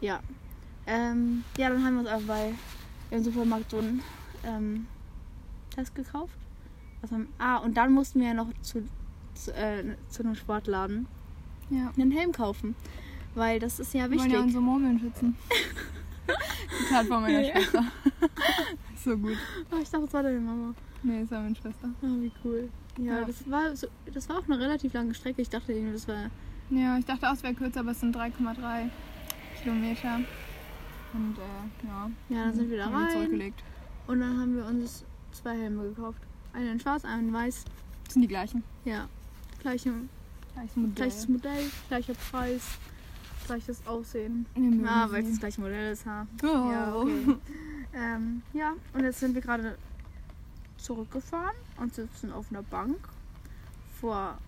Ja. 0.00 0.20
Ähm, 0.86 1.44
ja, 1.58 1.68
dann 1.68 1.84
haben 1.84 1.94
wir 1.94 2.00
uns 2.00 2.08
einfach 2.08 2.26
bei 2.28 2.54
im 3.10 3.22
Supermarkt 3.22 3.70
so 3.70 3.78
einen 3.78 4.02
ähm, 4.44 4.86
Test 5.74 5.94
gekauft. 5.94 6.34
Was 7.02 7.12
haben, 7.12 7.28
ah, 7.38 7.56
und 7.58 7.76
dann 7.76 7.92
mussten 7.92 8.20
wir 8.20 8.28
ja 8.28 8.34
noch 8.34 8.48
zu, 8.62 8.86
zu, 9.34 9.52
äh, 9.54 9.96
zu 10.08 10.22
einem 10.22 10.34
Sportladen 10.34 11.06
Ja. 11.70 11.90
einen 11.96 12.10
Helm 12.10 12.32
kaufen. 12.32 12.74
Weil 13.34 13.58
das 13.60 13.78
ist 13.80 13.94
ja 13.94 14.02
Wir 14.02 14.10
wollen 14.10 14.18
wichtig. 14.18 14.32
ja 14.34 14.40
unsere 14.40 14.62
Murmeln 14.62 14.98
schützen. 14.98 15.36
Zitat 16.86 17.06
von 17.06 17.22
meiner 17.22 17.40
Ja. 17.40 17.52
Schwester. 17.54 17.84
so 19.04 19.16
gut. 19.16 19.36
oh, 19.70 19.76
ich 19.80 19.88
dachte, 19.88 20.04
das 20.04 20.12
war 20.14 20.22
deine 20.22 20.40
Mama. 20.40 20.74
Nee, 21.02 21.22
ist 21.22 21.30
ja 21.32 21.40
meine 21.40 21.54
Schwester. 21.56 21.88
Oh, 22.02 22.06
wie 22.20 22.32
cool. 22.44 22.68
Ja, 22.98 23.20
Ja. 23.20 23.24
Das, 23.24 23.48
war 23.50 23.74
so, 23.76 23.86
das 24.12 24.28
war 24.28 24.38
auch 24.38 24.44
eine 24.46 24.58
relativ 24.58 24.92
lange 24.92 25.14
Strecke. 25.14 25.42
Ich 25.42 25.48
dachte 25.48 25.72
irgendwie, 25.72 25.92
das 25.94 26.06
war. 26.08 26.28
Ja, 26.70 26.98
ich 26.98 27.04
dachte 27.04 27.28
auch, 27.28 27.32
es 27.34 27.42
wäre 27.42 27.54
kürzer, 27.54 27.80
aber 27.80 27.92
es 27.92 28.00
sind 28.00 28.14
3,3 28.16 28.90
Kilometer. 29.62 30.16
Und 31.12 31.36
äh, 31.38 31.86
ja. 31.88 32.10
Ja, 32.28 32.44
dann 32.46 32.54
sind 32.54 32.70
wir 32.70 32.78
da 32.78 32.88
rein. 32.88 33.10
zurückgelegt. 33.10 33.62
Und 34.06 34.20
dann 34.20 34.38
haben 34.40 34.56
wir 34.56 34.66
uns 34.66 35.04
zwei 35.32 35.56
Helme 35.56 35.84
gekauft. 35.84 36.20
Einen 36.52 36.72
in 36.72 36.80
schwarz, 36.80 37.04
einen 37.04 37.28
in 37.28 37.34
weiß. 37.34 37.64
Das 38.04 38.14
sind 38.14 38.22
die 38.22 38.28
gleichen. 38.28 38.62
Ja. 38.84 39.08
Gleiche, 39.60 39.92
Gleiches 40.54 40.76
Modell. 40.76 40.94
gleiches 40.94 41.28
Modell, 41.28 41.70
gleicher 41.88 42.14
Preis, 42.30 42.62
gleiches 43.46 43.86
Aussehen. 43.86 44.46
Ja, 44.56 45.06
sie. 45.06 45.12
weil 45.12 45.22
es 45.24 45.30
das 45.30 45.38
gleiche 45.40 45.60
Modell 45.60 45.92
ist, 45.92 46.06
ha. 46.06 46.26
Oh. 46.42 46.46
Ja, 46.46 46.94
okay. 46.96 47.36
ähm, 47.94 48.42
ja, 48.52 48.72
und 48.94 49.04
jetzt 49.04 49.20
sind 49.20 49.34
wir 49.34 49.42
gerade 49.42 49.76
zurückgefahren 50.78 51.54
und 51.78 51.94
sitzen 51.94 52.32
auf 52.32 52.46
einer 52.50 52.62
Bank 52.62 52.96
vor 54.00 54.38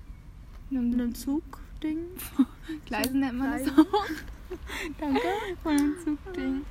Nimm 0.71 0.93
einem 0.95 1.15
Zugding. 1.15 1.99
Gleisen 2.87 3.21
nennt 3.21 3.39
man 3.39 3.53
das 3.53 3.63
Gleisen. 3.65 3.79
auch. 3.93 4.07
Danke. 4.99 5.21
Von 5.63 5.73
einem 5.73 5.95
Zugding. 6.03 6.65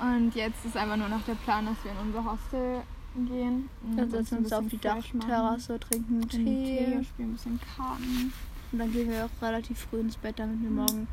Und 0.00 0.34
jetzt 0.34 0.64
ist 0.64 0.76
einfach 0.76 0.96
nur 0.96 1.08
noch 1.08 1.22
der 1.26 1.34
Plan, 1.34 1.66
dass 1.66 1.76
wir 1.84 1.92
in 1.92 1.98
unser 1.98 2.24
Hostel 2.24 2.82
gehen. 3.14 3.68
und 3.82 3.96
Dann 3.96 4.04
uns 4.04 4.12
setzen 4.12 4.30
wir 4.32 4.38
uns 4.44 4.52
auf 4.52 4.66
die. 4.68 4.78
Dachterrasse, 4.78 5.78
trinken 5.80 6.28
Tee. 6.28 6.44
Tee, 6.44 7.04
spielen 7.04 7.30
ein 7.30 7.32
bisschen 7.32 7.60
Karten. 7.76 8.32
Und 8.72 8.78
dann 8.78 8.92
gehen 8.92 9.08
wir 9.08 9.24
auch 9.26 9.42
relativ 9.42 9.78
früh 9.78 9.98
ins 10.00 10.16
Bett, 10.16 10.38
damit 10.38 10.60
wir 10.62 10.70
Mhm. 10.70 10.76
morgen 10.76 11.08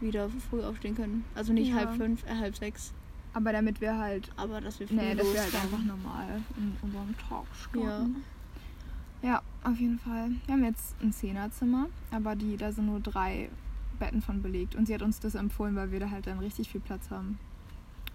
wieder 0.00 0.28
früh 0.50 0.62
aufstehen 0.62 0.94
können. 0.96 1.24
Also 1.34 1.52
nicht 1.52 1.68
Ja. 1.70 1.76
halb 1.76 1.94
fünf, 1.96 2.24
äh, 2.26 2.36
halb 2.36 2.56
sechs. 2.56 2.92
Aber 3.32 3.52
damit 3.52 3.80
wir 3.80 3.96
halt, 3.96 4.30
Aber 4.36 4.60
dass 4.60 4.78
wir 4.80 4.86
früh 4.88 4.94
nee, 4.96 5.14
dass 5.14 5.32
wir 5.32 5.40
halt 5.40 5.54
einfach 5.54 5.82
normal 5.82 6.40
in 6.56 6.76
unserem 6.82 7.16
Talk 7.28 7.46
Ja. 7.74 7.80
starten. 7.80 8.16
Ja, 9.22 9.42
auf 9.62 9.78
jeden 9.78 9.98
Fall. 9.98 10.30
Wir 10.46 10.54
haben 10.54 10.64
jetzt 10.64 10.94
ein 11.02 11.12
Zehnerzimmer, 11.12 11.86
aber 12.10 12.36
die, 12.36 12.56
da 12.58 12.70
sind 12.72 12.86
nur 12.86 13.00
drei 13.00 13.48
Betten 13.98 14.20
von 14.20 14.42
belegt. 14.42 14.74
Und 14.74 14.86
sie 14.86 14.94
hat 14.94 15.02
uns 15.02 15.18
das 15.20 15.34
empfohlen, 15.34 15.74
weil 15.76 15.90
wir 15.92 16.00
da 16.00 16.10
halt 16.10 16.26
dann 16.26 16.38
richtig 16.40 16.68
viel 16.68 16.80
Platz 16.82 17.10
haben, 17.10 17.38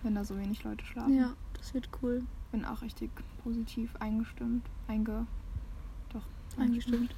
wenn 0.04 0.14
da 0.14 0.24
so 0.24 0.38
wenig 0.38 0.64
Leute 0.64 0.86
schlafen. 0.86 1.16
Ja, 1.18 1.34
das 1.58 1.74
wird 1.74 1.90
cool. 2.04 2.24
Bin 2.52 2.66
auch 2.66 2.82
richtig 2.82 3.12
positiv 3.44 3.96
eingestimmt, 4.00 4.66
einge... 4.88 5.28
Doch, 6.12 6.24
Eingestimmt. 6.58 7.14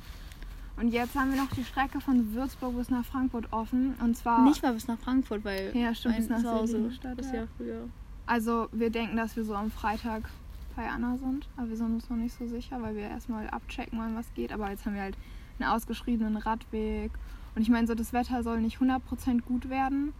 Und 0.77 0.89
jetzt 0.89 1.15
haben 1.15 1.31
wir 1.31 1.41
noch 1.41 1.51
die 1.51 1.63
Strecke 1.63 2.01
von 2.01 2.33
Würzburg 2.33 2.75
bis 2.75 2.89
nach 2.89 3.05
Frankfurt 3.05 3.51
offen. 3.51 3.95
Und 4.01 4.17
zwar... 4.17 4.43
Nicht 4.43 4.63
mal 4.63 4.73
bis 4.73 4.87
nach 4.87 4.97
Frankfurt, 4.97 5.43
weil 5.43 5.75
Ja, 5.75 5.93
stimmt, 5.93 6.17
bis 6.17 6.29
nach 6.29 6.41
Zuhause 6.41 6.73
Seligenstadt, 6.73 7.19
ist 7.19 7.33
ja 7.33 7.47
früher. 7.57 7.87
Also 8.25 8.67
wir 8.71 8.89
denken, 8.89 9.17
dass 9.17 9.35
wir 9.35 9.43
so 9.43 9.53
am 9.53 9.71
Freitag 9.71 10.29
bei 10.75 10.87
Anna 10.89 11.17
sind, 11.17 11.47
aber 11.57 11.69
wir 11.69 11.77
sind 11.77 11.93
uns 11.93 12.09
noch 12.09 12.17
nicht 12.17 12.33
so 12.33 12.47
sicher, 12.47 12.81
weil 12.81 12.95
wir 12.95 13.03
erstmal 13.03 13.49
abchecken 13.49 13.99
wollen, 13.99 14.15
was 14.15 14.33
geht. 14.33 14.51
Aber 14.51 14.69
jetzt 14.69 14.85
haben 14.85 14.95
wir 14.95 15.01
halt 15.01 15.17
einen 15.59 15.69
ausgeschriebenen 15.69 16.37
Radweg. 16.37 17.11
Und 17.55 17.61
ich 17.61 17.69
meine, 17.69 17.87
so 17.87 17.93
das 17.93 18.13
Wetter 18.13 18.41
soll 18.43 18.61
nicht 18.61 18.79
100% 18.79 19.41
gut 19.41 19.69
werden. 19.69 20.13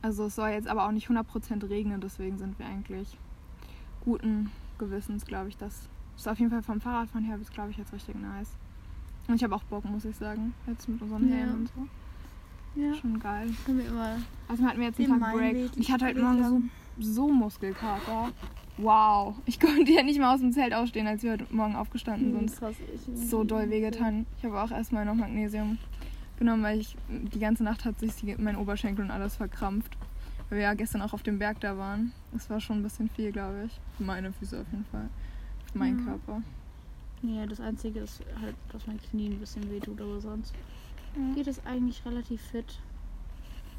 Also 0.00 0.26
es 0.26 0.36
soll 0.36 0.50
jetzt 0.50 0.68
aber 0.68 0.86
auch 0.86 0.92
nicht 0.92 1.08
100% 1.08 1.68
regnen, 1.68 2.00
deswegen 2.00 2.38
sind 2.38 2.58
wir 2.58 2.66
eigentlich 2.66 3.18
guten 4.04 4.50
Gewissens, 4.78 5.24
glaube 5.26 5.48
ich, 5.48 5.56
dass 5.56 5.88
es 6.16 6.26
auf 6.26 6.38
jeden 6.38 6.50
Fall 6.50 6.62
vom 6.62 6.80
Fahrradfahren 6.80 7.24
her 7.24 7.38
ist, 7.40 7.52
glaube 7.52 7.70
ich, 7.70 7.76
jetzt 7.76 7.92
richtig 7.92 8.14
nice. 8.16 8.50
Und 9.28 9.34
ich 9.36 9.44
habe 9.44 9.54
auch 9.54 9.62
Bock, 9.64 9.84
muss 9.84 10.04
ich 10.04 10.16
sagen, 10.16 10.54
jetzt 10.66 10.88
mit 10.88 11.00
unserem 11.02 11.28
Ja. 11.28 11.34
Helm 11.36 11.54
und 11.54 11.68
so. 11.68 12.80
Ja, 12.80 12.94
Schon 12.94 13.18
geil. 13.18 13.48
können 13.66 13.78
wir 13.78 13.86
immer 13.88 14.16
Also 14.46 14.64
hatten 14.64 14.80
jetzt 14.82 14.98
den 14.98 15.10
einen 15.10 15.20
Tag 15.20 15.34
Break. 15.34 15.54
Weg 15.54 15.70
Ich 15.76 15.90
hatte 15.90 16.06
heute. 16.06 16.22
Morgen 16.22 16.70
so, 16.98 17.12
so 17.12 17.28
Muskelkater. 17.28 18.30
Wow. 18.76 19.34
Ich 19.46 19.58
konnte 19.58 19.90
ja 19.90 20.02
nicht 20.02 20.20
mal 20.20 20.32
aus 20.34 20.40
dem 20.40 20.52
Zelt 20.52 20.72
ausstehen, 20.72 21.06
als 21.06 21.22
wir 21.22 21.32
heute 21.32 21.46
Morgen 21.50 21.74
aufgestanden 21.74 22.32
sind. 22.32 22.56
krass. 22.56 22.76
Ich, 22.94 23.28
So 23.28 23.42
doll 23.42 23.68
wehgetan. 23.70 24.26
Ich 24.38 24.44
habe 24.44 24.60
auch 24.62 24.70
erstmal 24.70 25.04
noch 25.04 25.14
Magnesium 25.14 25.78
genommen, 26.38 26.62
weil 26.62 26.78
ich 26.78 26.94
die 27.08 27.40
ganze 27.40 27.64
Nacht 27.64 27.84
hat 27.84 27.98
sich 27.98 28.12
mein 28.38 28.56
Oberschenkel 28.56 29.04
und 29.04 29.10
alles 29.10 29.34
verkrampft. 29.36 29.96
Weil 30.48 30.58
wir 30.58 30.64
ja 30.64 30.74
gestern 30.74 31.02
auch 31.02 31.12
auf 31.12 31.22
dem 31.22 31.38
Berg 31.38 31.60
da 31.60 31.76
waren. 31.76 32.12
Das 32.32 32.48
war 32.48 32.60
schon 32.60 32.78
ein 32.78 32.82
bisschen 32.82 33.08
viel, 33.10 33.32
glaube 33.32 33.64
ich. 33.66 33.80
Für 33.96 34.04
meine 34.04 34.32
Füße 34.32 34.60
auf 34.60 34.66
jeden 34.70 34.86
Fall. 34.86 35.08
Für 35.72 35.78
meinen 35.78 36.00
Mhm. 36.02 36.06
Körper. 36.06 36.42
Ja, 37.22 37.46
das 37.46 37.60
Einzige 37.60 38.00
ist 38.00 38.22
halt, 38.40 38.54
dass 38.72 38.86
mein 38.86 38.98
Knie 39.00 39.28
ein 39.28 39.38
bisschen 39.40 39.68
wehtut, 39.70 40.00
aber 40.00 40.20
sonst 40.20 40.54
Ja. 41.16 41.34
geht 41.34 41.46
es 41.48 41.64
eigentlich 41.66 42.04
relativ 42.06 42.40
fit. 42.40 42.78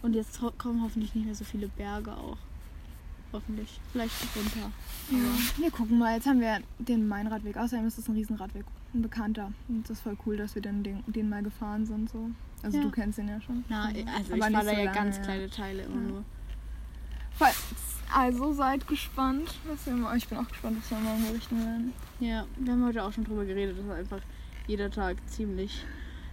Und 0.01 0.13
jetzt 0.15 0.39
kommen 0.57 0.81
hoffentlich 0.83 1.15
nicht 1.15 1.25
mehr 1.25 1.35
so 1.35 1.43
viele 1.43 1.67
Berge 1.69 2.15
auch. 2.15 2.37
Hoffentlich. 3.31 3.79
Vielleicht 3.91 4.13
runter. 4.35 4.71
Ja, 5.11 5.61
wir 5.63 5.71
gucken 5.71 5.99
mal. 5.99 6.15
Jetzt 6.15 6.25
haben 6.25 6.39
wir 6.39 6.59
den 6.79 7.07
Mainradweg. 7.07 7.57
Außerdem 7.57 7.85
ist 7.85 7.97
das 7.97 8.07
ein 8.07 8.15
Riesenradweg. 8.15 8.65
Ein 8.93 9.01
bekannter. 9.03 9.51
Und 9.67 9.83
das 9.83 9.97
ist 9.97 10.01
voll 10.01 10.17
cool, 10.25 10.35
dass 10.37 10.55
wir 10.55 10.61
dann 10.63 10.81
den, 10.83 11.03
den 11.05 11.29
mal 11.29 11.43
gefahren 11.43 11.85
sind. 11.85 12.09
So. 12.09 12.29
Also 12.63 12.77
Ja. 12.77 12.83
du 12.83 12.89
kennst 12.89 13.19
ihn 13.19 13.27
ja 13.27 13.39
schon. 13.41 13.63
Na, 13.69 13.85
also 13.85 13.99
Aber 14.01 14.07
ich 14.07 14.39
fahre 14.39 14.51
da 14.51 14.61
so 14.63 14.69
ja 14.71 14.83
lange, 14.83 14.91
ganz 14.91 15.17
ja. 15.17 15.23
kleine 15.23 15.49
Teile 15.49 15.83
immer 15.83 15.95
nur. 16.01 16.23
Also 18.13 18.53
seid 18.53 18.87
gespannt. 18.87 19.55
Was 19.67 19.85
wir, 19.85 19.93
mal- 19.93 20.17
ich 20.17 20.27
bin 20.27 20.37
auch 20.37 20.47
gespannt, 20.47 20.77
was 20.81 20.89
wir 20.91 20.97
morgen 20.99 21.25
berichten 21.27 21.57
werden. 21.59 21.93
Ja, 22.19 22.45
wir 22.57 22.73
haben 22.73 22.85
heute 22.85 23.03
auch 23.03 23.13
schon 23.13 23.23
drüber 23.23 23.45
geredet, 23.45 23.77
dass 23.79 23.97
einfach 23.97 24.19
jeder 24.67 24.89
Tag 24.89 25.17
ziemlich, 25.27 25.83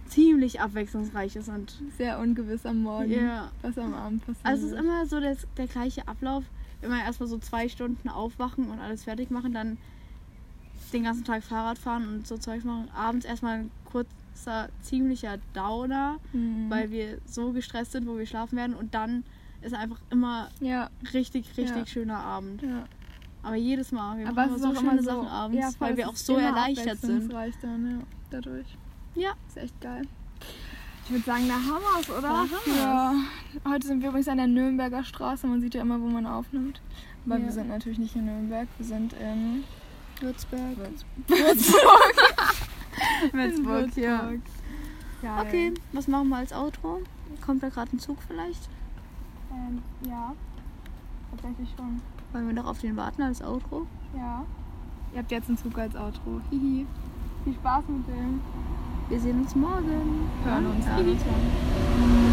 ziemlich 0.07 0.59
abwechslungsreich 0.59 1.35
ist 1.35 1.49
und 1.49 1.77
Sehr 1.97 2.19
ungewiss 2.19 2.65
am 2.65 2.81
Morgen, 2.81 3.11
ja. 3.11 3.51
was 3.61 3.77
am 3.77 3.93
Abend 3.93 4.25
passiert. 4.25 4.45
Also 4.45 4.65
es 4.67 4.73
ist 4.73 4.79
immer 4.79 5.05
so 5.05 5.19
der, 5.19 5.37
der 5.57 5.67
gleiche 5.67 6.07
Ablauf. 6.07 6.43
Immer 6.81 7.03
erstmal 7.03 7.27
so 7.29 7.37
zwei 7.39 7.69
Stunden 7.69 8.09
aufwachen 8.09 8.69
und 8.69 8.79
alles 8.79 9.03
fertig 9.05 9.31
machen, 9.31 9.53
dann 9.53 9.77
den 10.93 11.03
ganzen 11.03 11.23
Tag 11.25 11.43
Fahrrad 11.43 11.77
fahren 11.77 12.07
und 12.07 12.27
so 12.27 12.37
Zeug 12.37 12.63
machen. 12.65 12.87
Abends 12.95 13.25
erstmal 13.25 13.59
ein 13.59 13.71
kurzer, 13.85 14.69
ziemlicher 14.81 15.37
Downer, 15.53 16.17
Mhm. 16.33 16.69
weil 16.69 16.91
wir 16.91 17.17
so 17.25 17.51
gestresst 17.51 17.91
sind, 17.93 18.07
wo 18.07 18.17
wir 18.17 18.25
schlafen 18.27 18.57
werden. 18.57 18.75
Und 18.75 18.93
dann 18.93 19.23
ist 19.61 19.73
einfach 19.73 19.99
immer 20.09 20.49
ja, 20.59 20.89
richtig, 21.13 21.47
richtig 21.57 21.77
Ja. 21.77 21.85
schöner 21.85 22.19
Abend. 22.19 22.61
ja. 22.61 22.85
Aber 23.43 23.55
jedes 23.55 23.91
Mal. 23.91 24.17
Wir 24.17 24.27
Aber 24.27 24.47
machen 24.47 24.59
so 24.59 24.75
schöne 24.75 24.79
immer 24.79 24.97
so, 24.97 25.03
Sachen 25.03 25.27
abends, 25.27 25.79
weil 25.79 25.95
wir 25.95 26.09
auch 26.09 26.15
so 26.15 26.35
erleichtert 26.35 26.99
sind. 26.99 27.31
Dann, 27.31 27.99
ja, 27.99 28.05
dadurch. 28.29 28.65
Ja. 29.15 29.31
Ist 29.47 29.57
echt 29.57 29.79
geil. 29.79 30.01
Ich 31.05 31.11
würde 31.11 31.23
sagen, 31.23 31.47
da 31.47 31.53
haben 31.53 31.81
wir 31.81 31.99
es, 32.01 32.09
oder? 32.09 32.45
Ja. 32.75 33.13
Heute 33.65 33.87
sind 33.87 34.01
wir 34.01 34.09
übrigens 34.09 34.27
an 34.27 34.37
der 34.37 34.47
Nürnberger 34.47 35.03
Straße. 35.05 35.47
Man 35.47 35.61
sieht 35.61 35.75
ja 35.75 35.81
immer, 35.81 36.01
wo 36.01 36.07
man 36.07 36.25
aufnimmt. 36.25 36.81
Aber 37.25 37.41
wir 37.41 37.51
sind 37.51 37.69
natürlich 37.69 37.99
nicht 37.99 38.15
in 38.17 38.25
Nürnberg. 38.25 38.67
Wir 38.77 38.85
sind 38.85 39.13
in 39.13 39.63
Würzburg. 40.19 40.77
Würzburg. 41.27 41.29
Würzburg, 43.31 43.97
ja. 43.97 44.31
ja. 45.21 45.41
Okay, 45.41 45.73
was 45.93 46.07
machen 46.07 46.29
wir 46.29 46.37
als 46.37 46.51
Outro? 46.51 47.01
Kommt 47.45 47.63
da 47.63 47.69
gerade 47.69 47.95
ein 47.95 47.99
Zug 47.99 48.17
vielleicht? 48.27 48.67
Ähm, 49.51 49.81
ja. 50.07 50.33
Tatsächlich 51.31 51.69
schon. 51.75 52.01
Wollen 52.33 52.47
wir 52.47 52.53
noch 52.53 52.67
auf 52.67 52.79
den 52.79 52.95
warten 52.95 53.21
als 53.21 53.41
Outro? 53.41 53.87
Ja. 54.15 54.45
Ihr 55.13 55.19
habt 55.19 55.31
jetzt 55.31 55.47
einen 55.47 55.57
Zug 55.57 55.77
als 55.77 55.95
Outro. 55.95 56.41
Hihi. 56.49 56.85
Viel 57.43 57.53
Spaß 57.53 57.83
mit 57.87 58.07
dem. 58.07 58.41
Wir 59.09 59.19
sehen 59.19 59.41
uns 59.41 59.55
morgen. 59.55 60.29
Hören 60.43 60.65
uns. 60.65 60.85
Hören 60.85 61.09
uns. 61.09 61.21